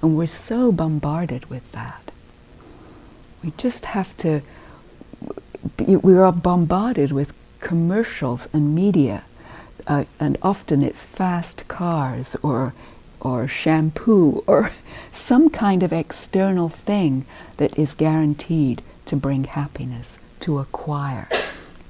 [0.00, 2.12] And we're so bombarded with that.
[3.42, 4.42] We just have to,
[5.78, 9.24] we are bombarded with commercials and media,
[9.88, 12.74] uh, and often it's fast cars or,
[13.20, 14.70] or shampoo or
[15.12, 17.24] some kind of external thing
[17.56, 21.28] that is guaranteed to bring happiness, to acquire,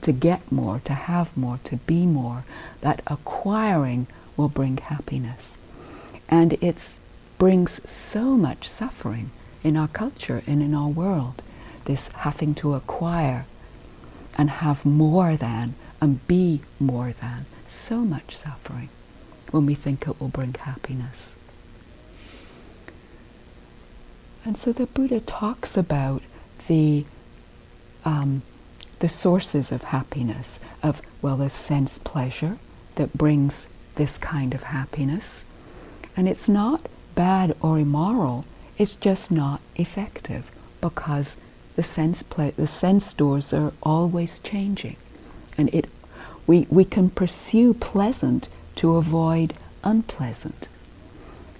[0.00, 2.44] to get more, to have more, to be more.
[2.80, 4.06] That acquiring
[4.36, 5.58] will bring happiness.
[6.28, 7.00] And it
[7.38, 9.30] brings so much suffering
[9.64, 11.42] in our culture and in our world.
[11.86, 13.46] This having to acquire
[14.36, 17.46] and have more than and be more than.
[17.68, 18.88] So much suffering
[19.50, 21.36] when we think it will bring happiness.
[24.44, 26.22] And so the Buddha talks about
[26.66, 27.04] the
[28.04, 28.42] um,
[29.00, 32.58] the sources of happiness of well, there's sense pleasure
[32.94, 35.44] that brings this kind of happiness,
[36.16, 38.44] and it's not bad or immoral.
[38.78, 41.38] It's just not effective because
[41.76, 44.96] the sense the sense doors are always changing,
[45.58, 45.88] and it
[46.48, 50.66] we we can pursue pleasant to avoid unpleasant.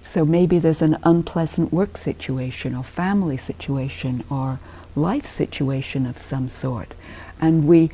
[0.03, 4.59] So maybe there's an unpleasant work situation or family situation or
[4.95, 6.93] life situation of some sort,
[7.39, 7.91] and we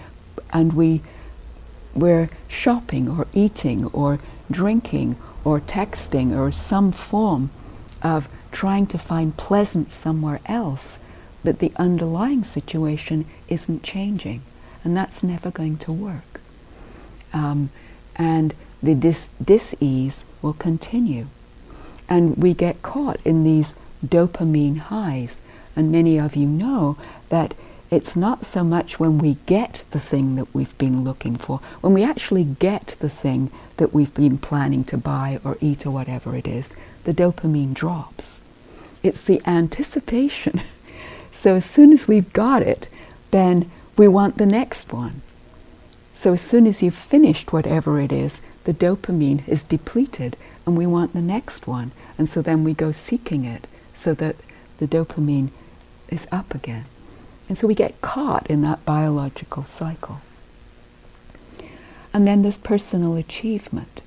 [0.52, 1.02] and we
[1.94, 4.20] we're shopping or eating or
[4.50, 7.50] drinking or texting or some form
[8.02, 11.00] of trying to find pleasant somewhere else,
[11.44, 14.42] but the underlying situation isn't changing.
[14.84, 16.35] And that's never going to work.
[17.36, 17.70] Um,
[18.16, 21.28] and the dis- dis-ease will continue.
[22.10, 25.42] And we get caught in these dopamine highs.
[25.76, 26.98] And many of you know
[27.30, 27.54] that
[27.92, 31.94] it's not so much when we get the thing that we've been looking for, when
[31.94, 36.36] we actually get the thing that we've been planning to buy or eat or whatever
[36.36, 38.40] it is, the dopamine drops.
[39.04, 40.62] It's the anticipation.
[41.32, 42.88] so as soon as we've got it,
[43.32, 45.22] then we want the next one.
[46.16, 50.88] So as soon as you've finished whatever it is, the dopamine is depleted and we
[50.88, 51.92] want the next one.
[52.18, 54.38] And so then we go seeking it so that
[54.78, 55.50] the dopamine
[56.10, 56.86] is up again.
[57.50, 60.22] And so we get caught in that biological cycle.
[62.14, 64.02] And then there's personal achievement.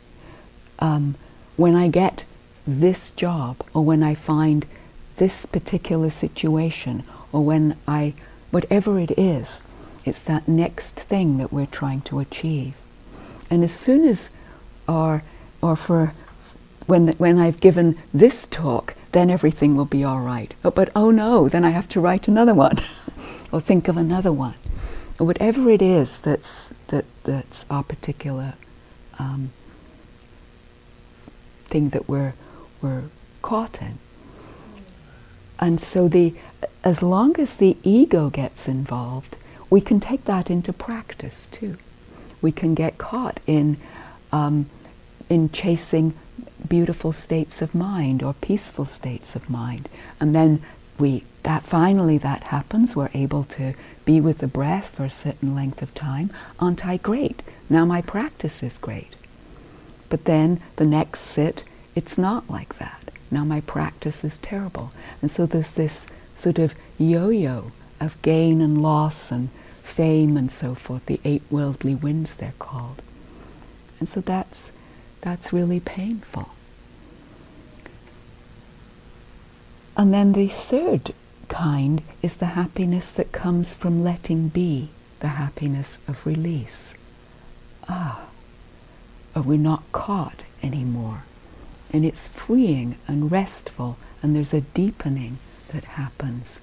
[0.78, 1.14] Um,
[1.56, 2.24] when I get
[2.66, 4.64] this job, or when I find
[5.16, 8.14] this particular situation, or when I,
[8.50, 9.62] whatever it is,
[10.08, 12.74] it's that next thing that we're trying to achieve.
[13.50, 14.30] And as soon as,
[14.88, 15.22] or,
[15.62, 16.14] or for,
[16.86, 20.52] when, the, when I've given this talk, then everything will be all right.
[20.64, 22.78] Oh, but oh no, then I have to write another one
[23.52, 24.54] or think of another one.
[25.18, 28.54] Or whatever it is that's, that, that's our particular
[29.18, 29.50] um,
[31.66, 32.34] thing that we're,
[32.80, 33.04] we're
[33.42, 33.98] caught in.
[35.60, 36.34] And so the,
[36.84, 39.36] as long as the ego gets involved,
[39.70, 41.76] we can take that into practice too.
[42.40, 43.78] We can get caught in,
[44.32, 44.66] um,
[45.28, 46.14] in chasing
[46.66, 49.88] beautiful states of mind or peaceful states of mind.
[50.20, 50.62] And then
[50.98, 53.72] we that finally that happens, we're able to
[54.04, 56.30] be with the breath for a certain length of time.
[56.58, 57.42] Aren't I great?
[57.70, 59.14] Now my practice is great.
[60.10, 61.64] But then the next sit,
[61.94, 63.10] it's not like that.
[63.30, 64.92] Now my practice is terrible.
[65.22, 66.06] And so there's this
[66.36, 69.50] sort of yo-yo of gain and loss and
[69.82, 73.02] fame and so forth, the eight worldly winds they're called.
[73.98, 74.72] And so that's
[75.20, 76.50] that's really painful.
[79.96, 81.12] And then the third
[81.48, 86.94] kind is the happiness that comes from letting be, the happiness of release.
[87.88, 88.26] Ah,
[89.34, 91.24] we're not caught anymore.
[91.92, 95.38] And it's freeing and restful, and there's a deepening
[95.72, 96.60] that happens.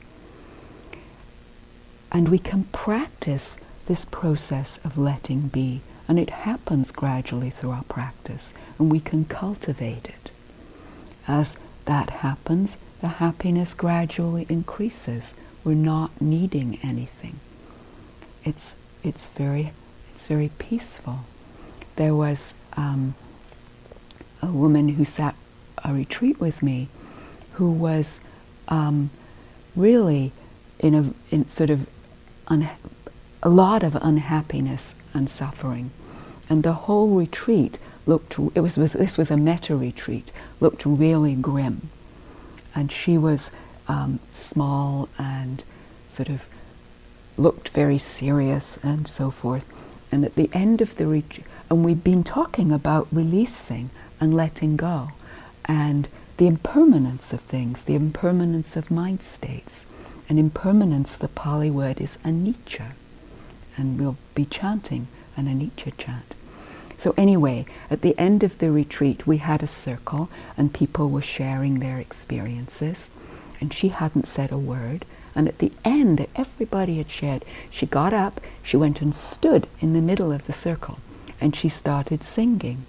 [2.16, 3.58] And we can practice
[3.88, 9.26] this process of letting be, and it happens gradually through our practice, and we can
[9.26, 10.32] cultivate it.
[11.28, 15.34] As that happens, the happiness gradually increases.
[15.66, 17.42] We're not needing anything.
[18.46, 19.74] It's, it's, very,
[20.14, 21.26] it's very peaceful.
[21.98, 23.16] There was um,
[24.42, 25.36] a woman who sat
[25.84, 26.88] a retreat with me
[27.56, 28.22] who was
[28.70, 29.10] um,
[29.76, 30.32] really
[30.80, 31.88] in a in sort of
[32.48, 32.70] un-
[33.44, 35.92] a lot of unhappiness and suffering.
[36.50, 41.36] And the whole retreat looked, it was, was this was a metta retreat, looked really
[41.36, 41.90] grim
[42.76, 43.52] and she was
[43.88, 45.64] um, small and
[46.10, 46.46] sort of
[47.38, 49.72] looked very serious and so forth.
[50.12, 53.90] And at the end of the retreat, and we've been talking about releasing
[54.20, 55.10] and letting go
[55.66, 59.86] and the impermanence of things, the impermanence of mind states.
[60.28, 62.92] And impermanence, the Pali word is anicca.
[63.78, 65.08] And we'll be chanting
[65.38, 66.34] an anicca chant.
[66.98, 71.22] So, anyway, at the end of the retreat, we had a circle and people were
[71.22, 73.10] sharing their experiences.
[73.60, 75.06] And she hadn't said a word.
[75.36, 77.44] And at the end, everybody had shared.
[77.70, 81.00] She got up, she went and stood in the middle of the circle,
[81.42, 82.86] and she started singing.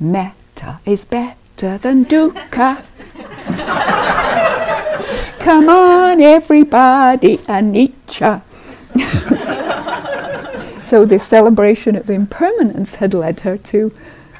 [0.00, 2.82] Metta is better than dukkha.
[5.42, 8.42] Come on, everybody, anicca.
[10.92, 13.94] So the celebration of impermanence had led her to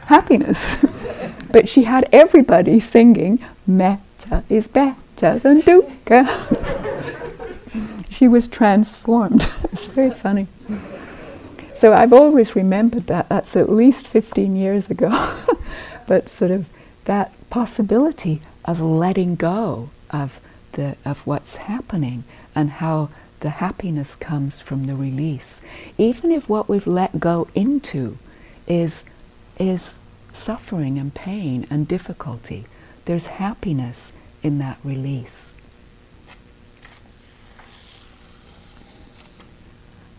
[0.08, 0.84] happiness.
[1.50, 6.28] but she had everybody singing, Metta is better than dukkha.
[8.10, 9.46] she was transformed.
[9.72, 10.46] it's very funny.
[11.72, 13.30] So I've always remembered that.
[13.30, 15.08] That's at least 15 years ago.
[16.06, 16.66] but sort of
[17.06, 20.38] that possibility of letting go of,
[20.72, 23.08] the, of what's happening and how
[23.40, 25.60] the happiness comes from the release.
[25.98, 28.18] Even if what we've let go into
[28.66, 29.04] is,
[29.58, 29.98] is
[30.32, 32.66] suffering and pain and difficulty,
[33.04, 34.12] there's happiness
[34.42, 35.54] in that release.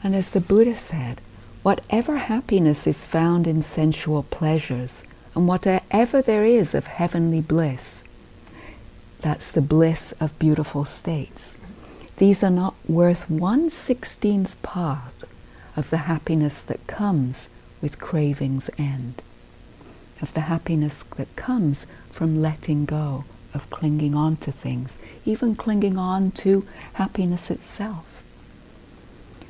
[0.04, 1.22] And as the Buddha said,
[1.62, 5.04] whatever happiness is found in sensual pleasures
[5.36, 8.04] And whatever there is of heavenly bliss,
[9.24, 11.56] that's the bliss of beautiful states.
[12.18, 15.14] These are not worth one sixteenth part
[15.78, 17.48] of the happiness that comes
[17.82, 19.22] with craving's end,
[20.22, 25.98] of the happiness that comes from letting go, of clinging on to things, even clinging
[25.98, 28.06] on to happiness itself.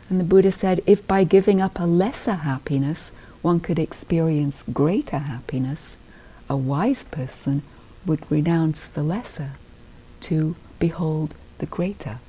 [0.08, 3.12] And the Buddha said if by giving up a lesser happiness
[3.42, 5.98] one could experience greater happiness,
[6.48, 7.64] a wise person
[8.06, 9.52] would renounce the lesser
[10.24, 12.20] to behold the greater.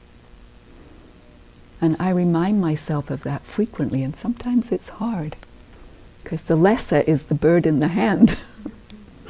[1.81, 5.37] And I remind myself of that frequently, and sometimes it's hard
[6.23, 8.39] because the lesser is the bird in the hand.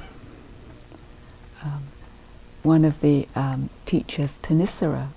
[1.64, 1.84] um,
[2.62, 5.08] one of the um, teachers, Thanissaro,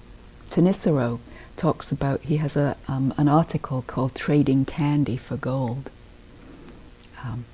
[0.50, 1.20] Thanissaro,
[1.56, 5.92] talks about, he has a, um, an article called Trading Candy for Gold,
[7.24, 7.46] um,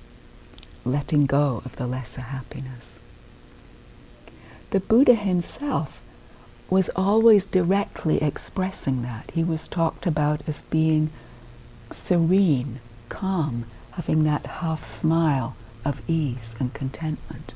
[0.85, 2.99] letting go of the lesser happiness.
[4.73, 6.01] The Buddha himself
[6.67, 9.29] was always directly expressing that.
[9.35, 11.11] He was talked about as being
[11.91, 15.55] serene, calm, having that half smile
[15.85, 17.53] of ease and contentment.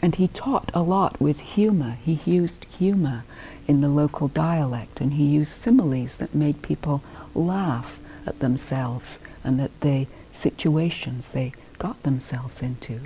[0.00, 1.98] And he taught a lot with humor.
[2.02, 3.24] He used humor
[3.68, 7.02] in the local dialect and he used similes that made people
[7.34, 13.00] laugh at themselves and at the situations they got themselves into,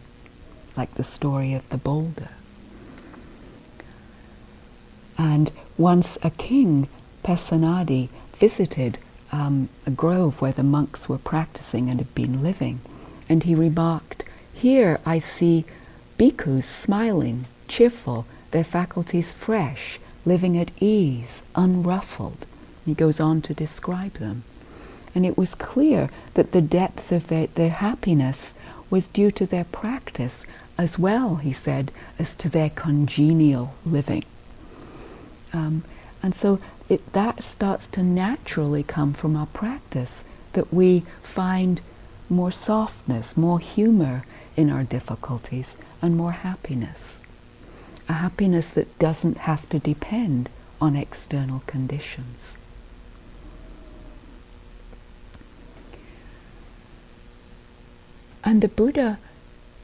[0.77, 2.29] like the story of the boulder.
[5.21, 6.89] And once a king,
[7.23, 8.09] Pasenadi,
[8.39, 8.97] visited
[9.31, 12.81] um, a grove where the monks were practicing and had been living,
[13.29, 15.67] and he remarked, Here I see
[16.19, 22.47] bhikkhus smiling, cheerful, their faculties fresh, living at ease, unruffled.
[22.87, 24.45] He goes on to describe them.
[25.15, 28.55] And it was clear that the depth of their, their happiness
[28.89, 30.47] was due to their practice
[30.79, 34.25] as well, he said, as to their congenial living.
[35.53, 35.85] Um,
[36.23, 41.81] and so it, that starts to naturally come from our practice, that we find
[42.29, 44.25] more softness, more humor
[44.57, 47.21] in our difficulties, and more happiness.
[48.09, 50.49] A happiness that doesn't have to depend
[50.81, 52.57] on external conditions.
[58.43, 59.19] And the Buddha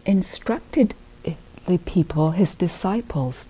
[0.05, 0.95] instructed
[1.67, 3.47] the people, his disciples,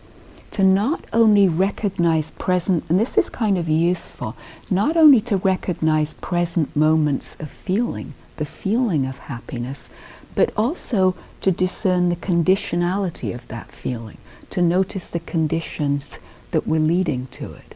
[0.56, 4.34] to not only recognize present, and this is kind of useful,
[4.70, 9.90] not only to recognize present moments of feeling, the feeling of happiness,
[10.34, 14.16] but also to discern the conditionality of that feeling,
[14.48, 16.18] to notice the conditions
[16.52, 17.74] that were leading to it.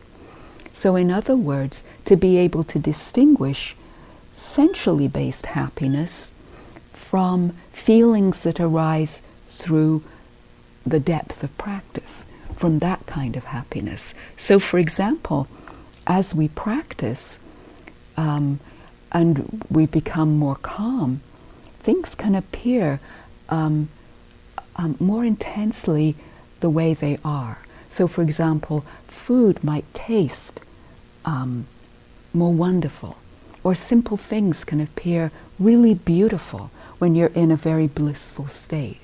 [0.72, 3.76] So, in other words, to be able to distinguish
[4.33, 6.33] sensually based happiness
[6.95, 10.03] from feelings that arise through
[10.87, 12.24] the depth of practice
[12.61, 14.12] from that kind of happiness.
[14.36, 15.48] So, for example,
[16.06, 17.38] as we practice
[18.18, 18.61] um,
[19.11, 21.22] and we become more calm,
[21.78, 23.00] things can appear
[23.48, 23.88] um,
[24.76, 26.16] um, more intensely
[26.61, 27.61] the way they are.
[27.88, 30.61] So, for example, food might taste
[31.24, 31.66] um,
[32.34, 33.16] more wonderful,
[33.64, 39.00] or simple things can appear really beautiful when you're in a very blissful state.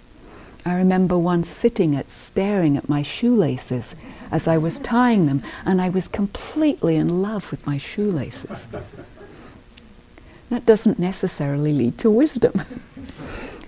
[0.67, 3.95] I remember once sitting at staring at my shoelaces
[4.33, 8.67] as I was tying them, and I was completely in love with my shoelaces.
[10.51, 12.63] That doesn't necessarily lead to wisdom.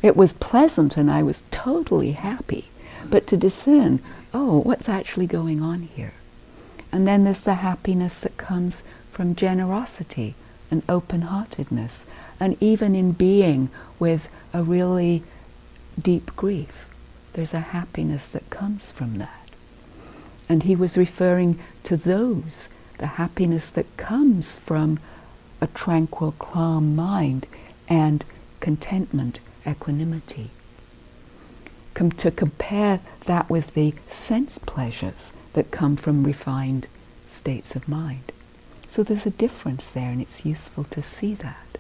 [0.03, 2.69] it was pleasant and I was totally happy,
[3.09, 4.01] but to discern,
[4.35, 6.15] oh, what's actually going on here?
[6.91, 8.83] And then there's the happiness that comes
[9.13, 10.35] from generosity
[10.69, 12.07] and open heartedness,
[12.41, 13.71] and even in being
[14.01, 15.23] with a really
[16.03, 16.88] deep grief.
[17.39, 19.49] There's a happiness that comes from that.
[20.49, 22.69] And he was referring to those,
[22.99, 24.99] the happiness that comes from
[25.61, 27.47] a tranquil, calm mind
[27.89, 28.25] and
[28.59, 30.51] contentment, equanimity.
[31.95, 36.89] To compare that with the sense pleasures that come from refined
[37.29, 38.33] states of mind.
[38.89, 41.79] So there's a difference there, and it's useful to see that.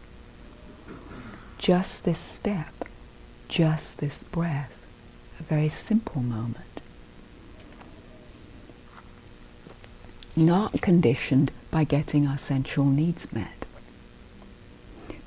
[1.59, 2.84] Just this step,
[3.48, 4.78] just this breath
[5.39, 6.80] a very simple moment.
[10.36, 13.66] Not conditioned by getting our sensual needs met.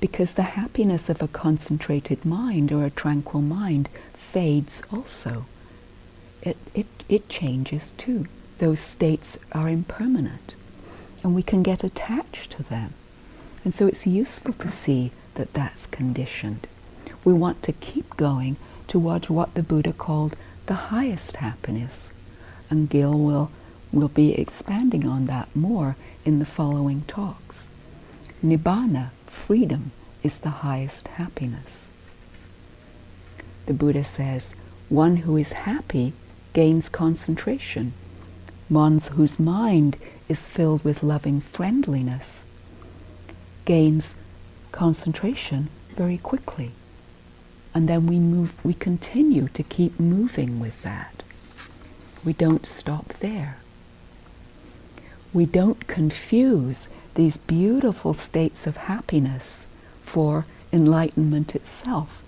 [0.00, 5.46] Because the happiness of a concentrated mind or a tranquil mind fades also.
[6.42, 8.26] It, it, it changes too.
[8.58, 10.54] Those states are impermanent
[11.22, 12.94] and we can get attached to them.
[13.64, 16.66] And so it's useful to see that that's conditioned.
[17.24, 18.56] We want to keep going
[18.88, 22.12] towards what the Buddha called the highest happiness.
[22.70, 23.50] And Gil will,
[23.92, 27.68] will be expanding on that more in the following talks.
[28.44, 31.88] Nibbana, freedom, is the highest happiness.
[33.66, 34.54] The Buddha says,
[34.88, 36.12] one who is happy
[36.52, 37.92] gains concentration.
[38.68, 39.96] One whose mind
[40.28, 42.44] is filled with loving friendliness
[43.64, 44.16] gains
[44.72, 46.72] concentration very quickly.
[47.74, 51.22] And then we move, we continue to keep moving with that.
[52.24, 53.56] We don't stop there.
[55.32, 59.66] We don't confuse these beautiful states of happiness
[60.02, 62.22] for enlightenment itself.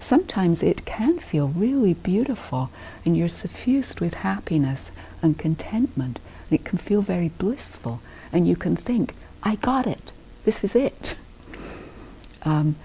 [0.00, 2.70] Sometimes it can feel really beautiful
[3.04, 6.18] and you're suffused with happiness and contentment
[6.48, 8.00] and it can feel very blissful
[8.32, 10.12] and you can think, I got it,
[10.44, 11.14] this is it.
[12.42, 12.76] Um,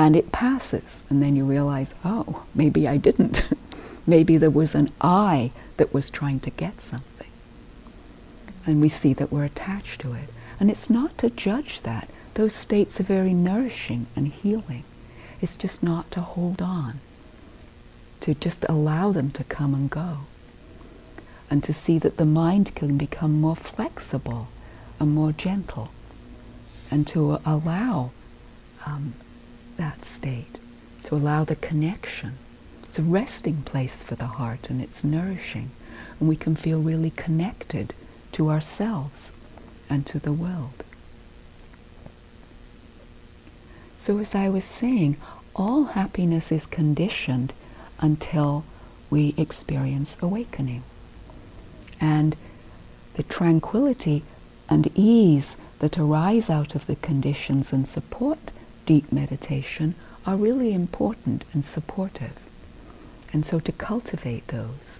[0.00, 3.42] and it passes and then you realize, oh, maybe I didn't.
[4.06, 7.28] maybe there was an I that was trying to get something.
[8.64, 10.30] And we see that we're attached to it.
[10.58, 12.08] And it's not to judge that.
[12.32, 14.84] Those states are very nourishing and healing.
[15.42, 17.00] It's just not to hold on,
[18.20, 20.20] to just allow them to come and go,
[21.50, 24.48] and to see that the mind can become more flexible
[24.98, 25.90] and more gentle,
[26.90, 28.12] and to allow
[28.86, 29.12] um,
[29.80, 30.58] that state,
[31.04, 32.34] to allow the connection.
[32.82, 35.70] It's a resting place for the heart and it's nourishing,
[36.18, 37.94] and we can feel really connected
[38.32, 39.32] to ourselves
[39.88, 40.84] and to the world.
[43.98, 45.16] So, as I was saying,
[45.56, 47.54] all happiness is conditioned
[48.00, 48.64] until
[49.08, 50.82] we experience awakening.
[52.00, 52.36] And
[53.14, 54.24] the tranquility
[54.68, 58.50] and ease that arise out of the conditions and support
[58.90, 59.94] deep meditation
[60.26, 62.36] are really important and supportive.
[63.32, 64.98] And so to cultivate those.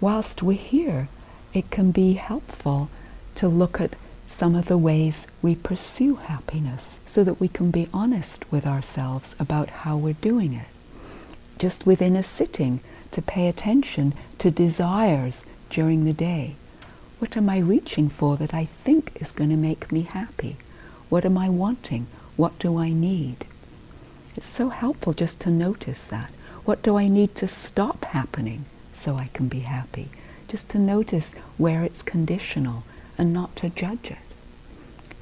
[0.00, 1.06] Whilst we're here,
[1.54, 2.90] it can be helpful
[3.36, 3.94] to look at
[4.26, 9.36] some of the ways we pursue happiness so that we can be honest with ourselves
[9.38, 10.66] about how we're doing it.
[11.56, 12.80] Just within a sitting,
[13.12, 16.56] to pay attention to desires during the day.
[17.18, 20.56] What am I reaching for that I think is going to make me happy?
[21.08, 22.08] What am I wanting?
[22.36, 23.46] What do I need?
[24.34, 26.30] It's so helpful just to notice that.
[26.66, 30.10] What do I need to stop happening so I can be happy?
[30.46, 32.84] Just to notice where it's conditional
[33.16, 34.18] and not to judge it.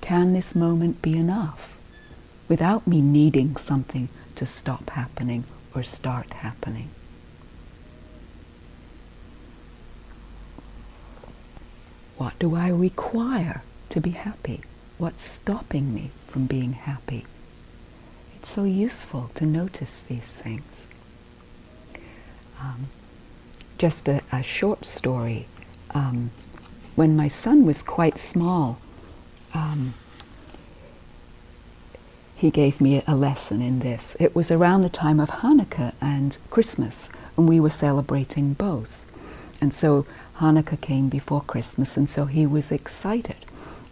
[0.00, 1.78] Can this moment be enough
[2.48, 6.90] without me needing something to stop happening or start happening?
[12.24, 14.62] What do I require to be happy?
[14.96, 17.26] What's stopping me from being happy?
[18.34, 20.86] It's so useful to notice these things.
[22.58, 22.86] Um,
[23.76, 25.48] just a, a, short story.
[25.90, 26.30] Um,
[26.94, 28.78] when my son was quite small,
[29.52, 29.92] um,
[32.34, 34.16] he gave me a lesson in this.
[34.18, 39.04] It was around the time of Hanukkah and Christmas, and we were celebrating both.
[39.60, 40.06] And so
[40.38, 43.36] Hanukkah came before Christmas, and so he was excited.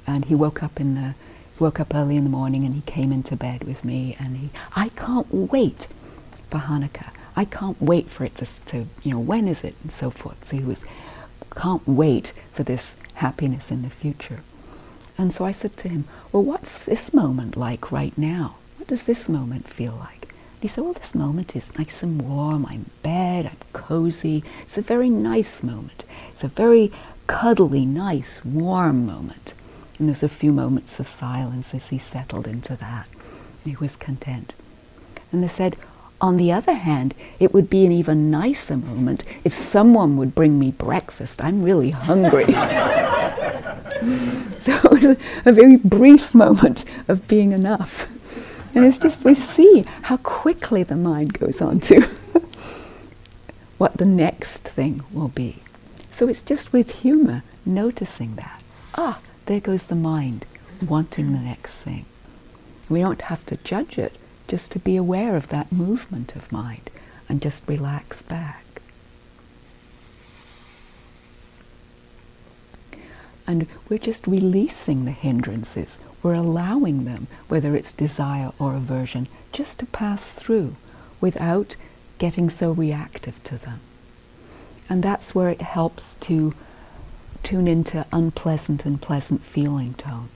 [0.06, 1.14] And he woke up in the
[1.58, 4.50] woke up early in the morning, and he came into bed with me, and he,
[4.74, 5.86] I can't wait
[6.50, 7.10] for Hanukkah.
[7.36, 10.44] I can't wait for it to, to you know, when is it, and so forth.
[10.44, 10.84] So he was
[11.54, 14.40] can't wait for this happiness in the future.
[15.18, 18.56] And so I said to him, Well, what's this moment like right now?
[18.78, 20.21] What does this moment feel like?
[20.62, 22.66] He said, Well, this moment is nice and warm.
[22.66, 24.44] I'm in bed, I'm cozy.
[24.60, 26.04] It's a very nice moment.
[26.30, 26.92] It's a very
[27.26, 29.54] cuddly, nice, warm moment.
[29.98, 33.08] And there's a few moments of silence as he settled into that.
[33.64, 34.52] He was content.
[35.32, 35.74] And they said,
[36.20, 40.60] on the other hand, it would be an even nicer moment if someone would bring
[40.60, 41.42] me breakfast.
[41.42, 42.44] I'm really hungry.
[44.60, 48.08] so it was a very brief moment of being enough.
[48.74, 52.00] And it's just, we see how quickly the mind goes on to
[53.78, 55.62] what the next thing will be.
[56.10, 58.62] So it's just with humor, noticing that.
[58.94, 60.46] Ah, there goes the mind,
[60.86, 62.06] wanting the next thing.
[62.88, 64.14] We don't have to judge it
[64.48, 66.90] just to be aware of that movement of mind
[67.28, 68.64] and just relax back.
[73.46, 75.98] And we're just releasing the hindrances.
[76.22, 80.76] We're allowing them, whether it's desire or aversion, just to pass through
[81.20, 81.76] without
[82.18, 83.80] getting so reactive to them.
[84.88, 86.54] And that's where it helps to
[87.42, 90.28] tune into unpleasant and pleasant feeling tone,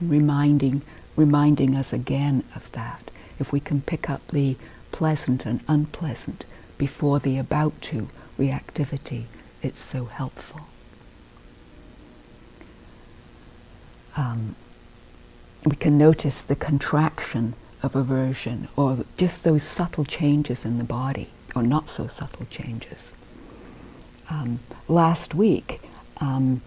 [0.00, 0.82] reminding
[1.18, 3.10] reminding us again of that.
[3.40, 4.56] If we can pick up the
[4.92, 6.44] pleasant and unpleasant
[6.78, 8.08] before the about to
[8.38, 9.24] reactivity,
[9.60, 10.60] it's so helpful.
[14.16, 14.54] Um,
[15.64, 21.28] we can notice the contraction of aversion or just those subtle changes in the body
[21.54, 23.12] or not so subtle changes.
[24.30, 25.80] Um, last week,
[26.20, 26.60] um,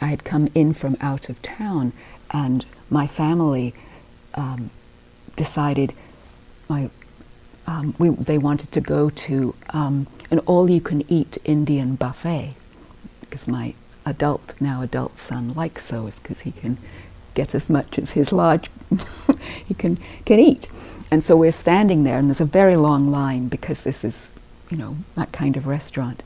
[0.00, 1.92] I had come in from out of town
[2.30, 3.74] and my family
[4.34, 4.70] um,
[5.36, 5.92] decided
[6.68, 6.90] my
[7.66, 12.54] um, we, they wanted to go to um, an all-you-can-eat Indian buffet
[13.20, 13.74] because my
[14.06, 16.78] adult now adult son likes those because he can
[17.34, 18.70] get as much as his large
[19.66, 20.68] he can can eat.
[21.10, 24.30] And so we're standing there, and there's a very long line because this is,
[24.70, 26.22] you know, that kind of restaurant.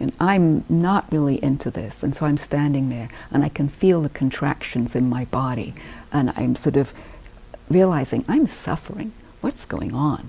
[0.00, 4.00] And I'm not really into this, and so I'm standing there, and I can feel
[4.00, 5.74] the contractions in my body,
[6.10, 6.94] and I'm sort of
[7.68, 9.12] realizing I'm suffering.
[9.42, 10.28] What's going on?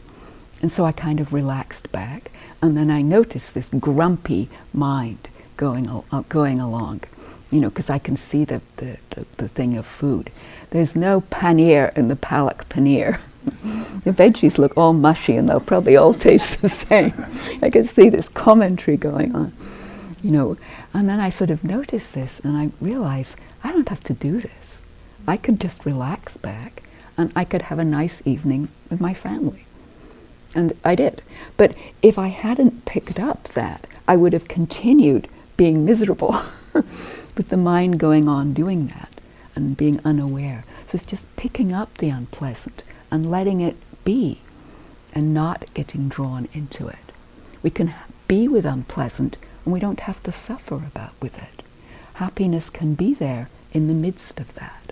[0.62, 5.88] And so I kind of relaxed back, and then I noticed this grumpy mind going,
[5.88, 7.02] al- going along,
[7.54, 10.32] you know, because I can see the, the, the, the, thing of food.
[10.72, 13.20] There's no paneer in the palak paneer.
[13.44, 17.14] the veggies look all mushy and they'll probably all taste the same.
[17.62, 19.54] I can see this commentary going on,
[20.24, 20.58] you know.
[20.96, 24.40] And then I sort of noticed this and I realized I don't have to do
[24.40, 24.82] this.
[25.28, 26.82] I could just relax back
[27.20, 29.68] and I could have a nice evening with my family.
[30.56, 31.22] And I did.
[31.56, 36.42] But if I hadn't picked up that, I would have continued being miserable
[37.36, 39.10] with the mind going on doing that
[39.56, 40.64] and being unaware.
[40.88, 44.40] So it's just picking up the unpleasant and letting it be
[45.14, 47.12] and not getting drawn into it.
[47.62, 47.94] We can
[48.28, 51.64] be with unpleasant and we don't have to suffer about with it.
[52.16, 54.92] Happiness can be there in the midst of that.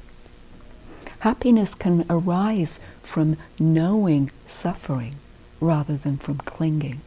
[1.19, 5.15] Happiness can arise from knowing suffering
[5.59, 7.01] rather than from clinging.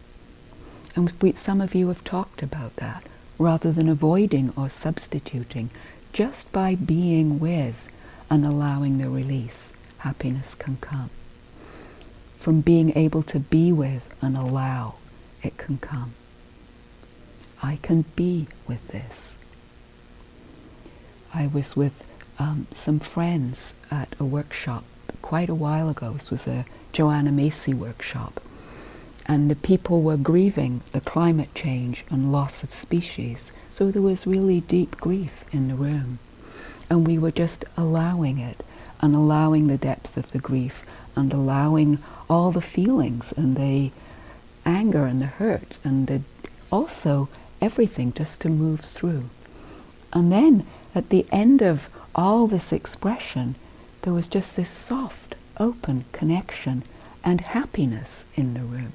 [0.94, 3.04] And we, some of you have talked about that,
[3.38, 5.70] rather than avoiding or substituting,
[6.12, 7.88] just by being with
[8.30, 11.10] and allowing the release, happiness can come.
[12.38, 14.94] From being able to be with and allow,
[15.42, 16.14] it can come.
[17.62, 19.36] I can be with this.
[21.32, 22.06] I was with
[22.38, 24.84] um, some friends at a workshop
[25.22, 26.12] quite a while ago.
[26.12, 28.40] This was a Joanna Macy workshop.
[29.26, 33.52] And the people were grieving the climate change and loss of species.
[33.70, 36.18] So there was really deep grief in the room.
[36.90, 38.62] And we were just allowing it
[39.00, 40.84] and allowing the depth of the grief
[41.16, 41.98] and allowing
[42.28, 43.90] all the feelings and the
[44.66, 46.22] anger and the hurt and the,
[46.70, 47.28] also
[47.60, 49.28] everything just to move through.
[50.12, 53.56] And then at the end of all this expression,
[54.02, 56.82] there was just this soft, open connection
[57.24, 58.92] and happiness in the room.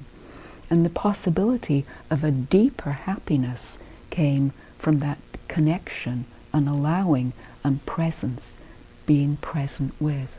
[0.70, 3.78] And the possibility of a deeper happiness
[4.10, 5.18] came from that
[5.48, 7.32] connection and allowing
[7.64, 8.56] and presence,
[9.04, 10.38] being present with.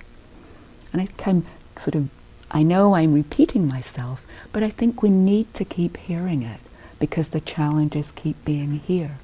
[0.93, 1.45] And I can
[1.77, 2.09] sort of,
[2.49, 6.61] I know I'm repeating myself, but I think we need to keep hearing it
[6.99, 9.17] because the challenges keep being here.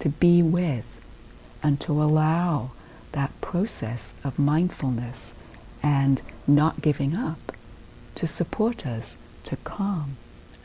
[0.00, 1.00] To be with
[1.62, 2.72] and to allow
[3.12, 5.34] that process of mindfulness
[5.82, 7.52] and not giving up
[8.16, 10.16] to support us to calm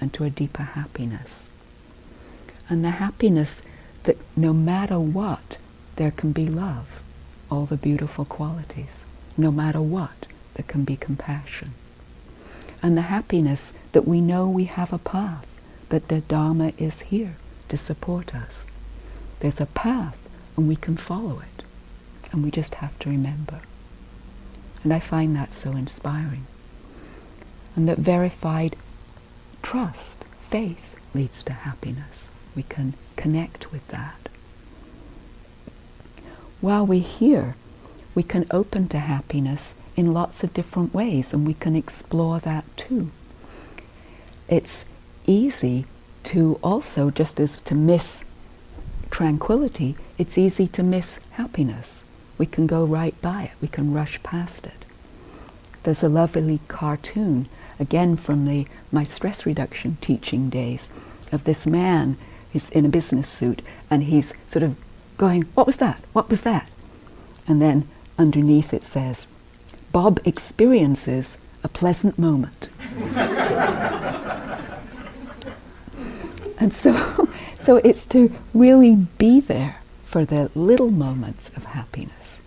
[0.01, 1.49] and to a deeper happiness.
[2.69, 3.61] And the happiness
[4.03, 5.57] that no matter what,
[5.95, 7.01] there can be love,
[7.51, 9.05] all the beautiful qualities.
[9.38, 11.73] No matter what, there can be compassion.
[12.82, 15.59] And the happiness that we know we have a path,
[15.89, 17.36] that the Dharma is here
[17.67, 18.65] to support us.
[19.39, 21.63] There's a path and we can follow it.
[22.32, 23.61] And we just have to remember.
[24.84, 26.45] And I find that so inspiring.
[27.80, 28.75] And that verified
[29.63, 32.30] trust, faith, leads to happiness.
[32.53, 34.27] We can connect with that.
[36.59, 37.55] While we're here,
[38.13, 42.65] we can open to happiness in lots of different ways, and we can explore that
[42.75, 43.11] too.
[44.49, 44.84] It's
[45.25, 45.86] easy
[46.25, 48.25] to also, just as to miss
[49.09, 52.03] tranquility, it's easy to miss happiness
[52.38, 53.51] we can go right by it.
[53.61, 54.84] We can rush past it.
[55.84, 57.47] There's a lovely cartoon,
[57.80, 60.91] again from the my stress reduction teaching days,
[61.32, 62.17] of this man.
[62.51, 64.75] He's in a business suit and he's sort of
[65.17, 66.01] going, "What was that?
[66.13, 66.69] What was that?"
[67.47, 69.27] And then underneath it says,
[69.91, 72.69] "Bob experiences a pleasant moment."
[76.57, 82.41] and so, so it's to really be there for the little moments of happiness.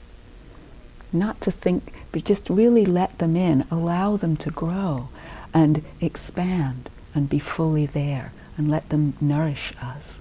[1.15, 5.09] not to think, but just really let them in, allow them to grow
[5.55, 10.19] and expand and be fully there and let them nourish us.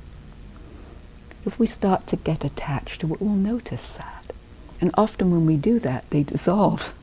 [1.46, 4.34] If we start to get attached to it, we'll notice that.
[4.80, 6.94] And often when we do that, they dissolve.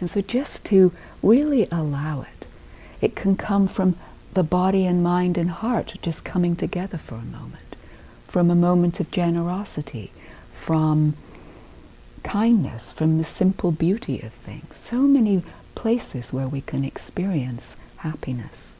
[0.00, 2.46] And so just to really allow it,
[3.00, 3.96] it can come from
[4.34, 7.76] the body and mind and heart just coming together for a moment,
[8.26, 10.12] from a moment of generosity,
[10.52, 11.14] from
[12.22, 14.76] kindness, from the simple beauty of things.
[14.76, 15.42] So many
[15.78, 18.76] places where we can experience happiness.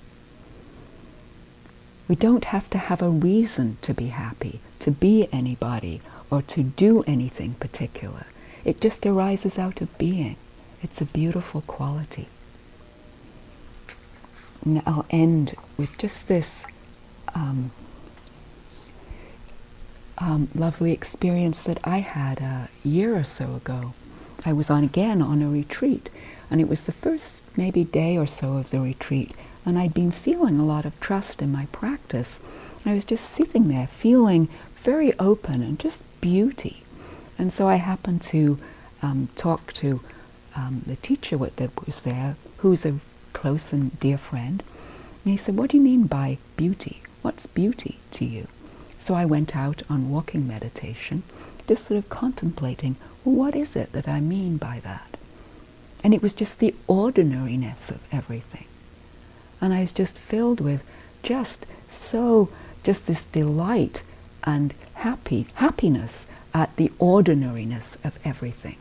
[2.08, 6.64] We don't have to have a reason to be happy, to be anybody, or to
[6.64, 8.26] do anything particular.
[8.64, 10.34] It just arises out of being.
[10.82, 12.26] It's a beautiful quality.
[14.64, 16.66] And I'll end with just this
[17.32, 17.70] um,
[20.18, 23.94] um, lovely experience that I had a year or so ago.
[24.44, 26.10] I was on again on a retreat,
[26.50, 29.34] and it was the first maybe day or so of the retreat,
[29.64, 32.40] and I'd been feeling a lot of trust in my practice.
[32.86, 36.82] I was just sitting there feeling very open and just beauty.
[37.38, 38.58] And so I happened to
[39.02, 40.00] um, talk to
[40.56, 42.98] um, the teacher that was there, who's a
[43.32, 44.62] close and dear friend.
[45.24, 47.02] And he said, What do you mean by beauty?
[47.22, 48.48] What's beauty to you?
[48.98, 51.22] So I went out on walking meditation,
[51.66, 55.07] just sort of contemplating, well, what is it that I mean by that?
[56.04, 58.66] And it was just the ordinariness of everything.
[59.60, 60.82] And I was just filled with
[61.22, 62.48] just so,
[62.84, 64.02] just this delight
[64.44, 68.76] and happy, happiness at the ordinariness of everything.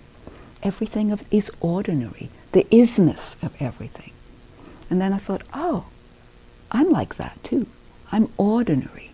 [0.64, 4.12] Everything of, is ordinary, the isness of everything.
[4.90, 5.86] And then I thought, oh,
[6.72, 7.68] I'm like that too.
[8.12, 9.12] I'm ordinary.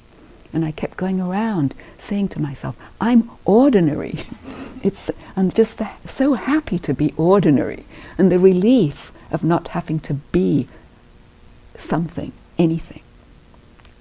[0.52, 4.26] And I kept going around saying to myself, I'm ordinary.
[4.84, 7.86] it's, I'm just so happy to be ordinary.
[8.18, 10.68] And the relief of not having to be
[11.78, 13.02] something, anything.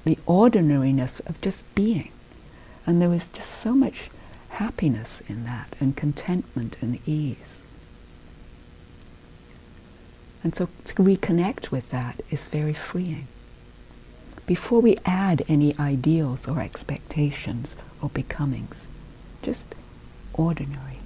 [0.04, 2.10] The ordinariness of just being.
[2.84, 4.10] And there was just so much
[4.50, 7.62] happiness in that, and contentment and ease.
[10.44, 13.28] And so to reconnect with that is very freeing
[14.46, 18.88] before we add any ideals or expectations or becomings.
[19.40, 19.74] Just
[20.34, 20.98] ordinary.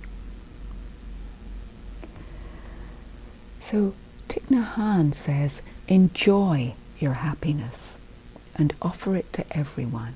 [3.61, 3.95] So
[4.29, 7.99] Thich Nhat Hanh says, enjoy your happiness
[8.55, 10.15] and offer it to everyone.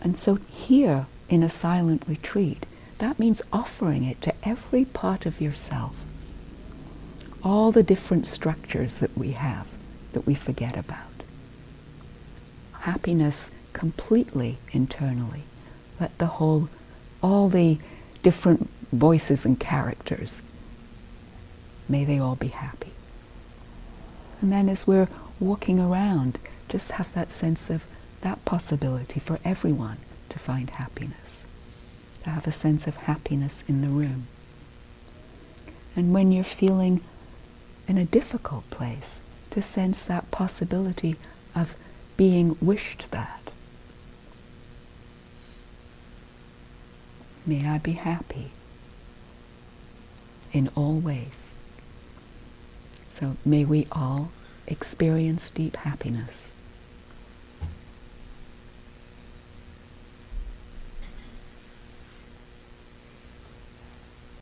[0.00, 2.66] And so here in a silent retreat,
[2.98, 5.94] that means offering it to every part of yourself.
[7.42, 9.68] All the different structures that we have
[10.12, 11.10] that we forget about
[12.80, 15.42] happiness completely internally.
[16.00, 16.68] Let the whole,
[17.22, 17.78] all the
[18.22, 20.42] different voices and characters,
[21.88, 22.92] may they all be happy.
[24.40, 25.08] And then as we're
[25.38, 27.84] walking around, just have that sense of
[28.20, 29.98] that possibility for everyone
[30.28, 31.42] to find happiness,
[32.24, 34.26] to have a sense of happiness in the room.
[35.96, 37.00] And when you're feeling
[37.88, 41.16] in a difficult place, to sense that possibility
[41.54, 41.74] of
[42.16, 43.39] being wished that.
[47.46, 48.50] May I be happy
[50.52, 51.50] in all ways.
[53.12, 54.30] So may we all
[54.66, 56.50] experience deep happiness.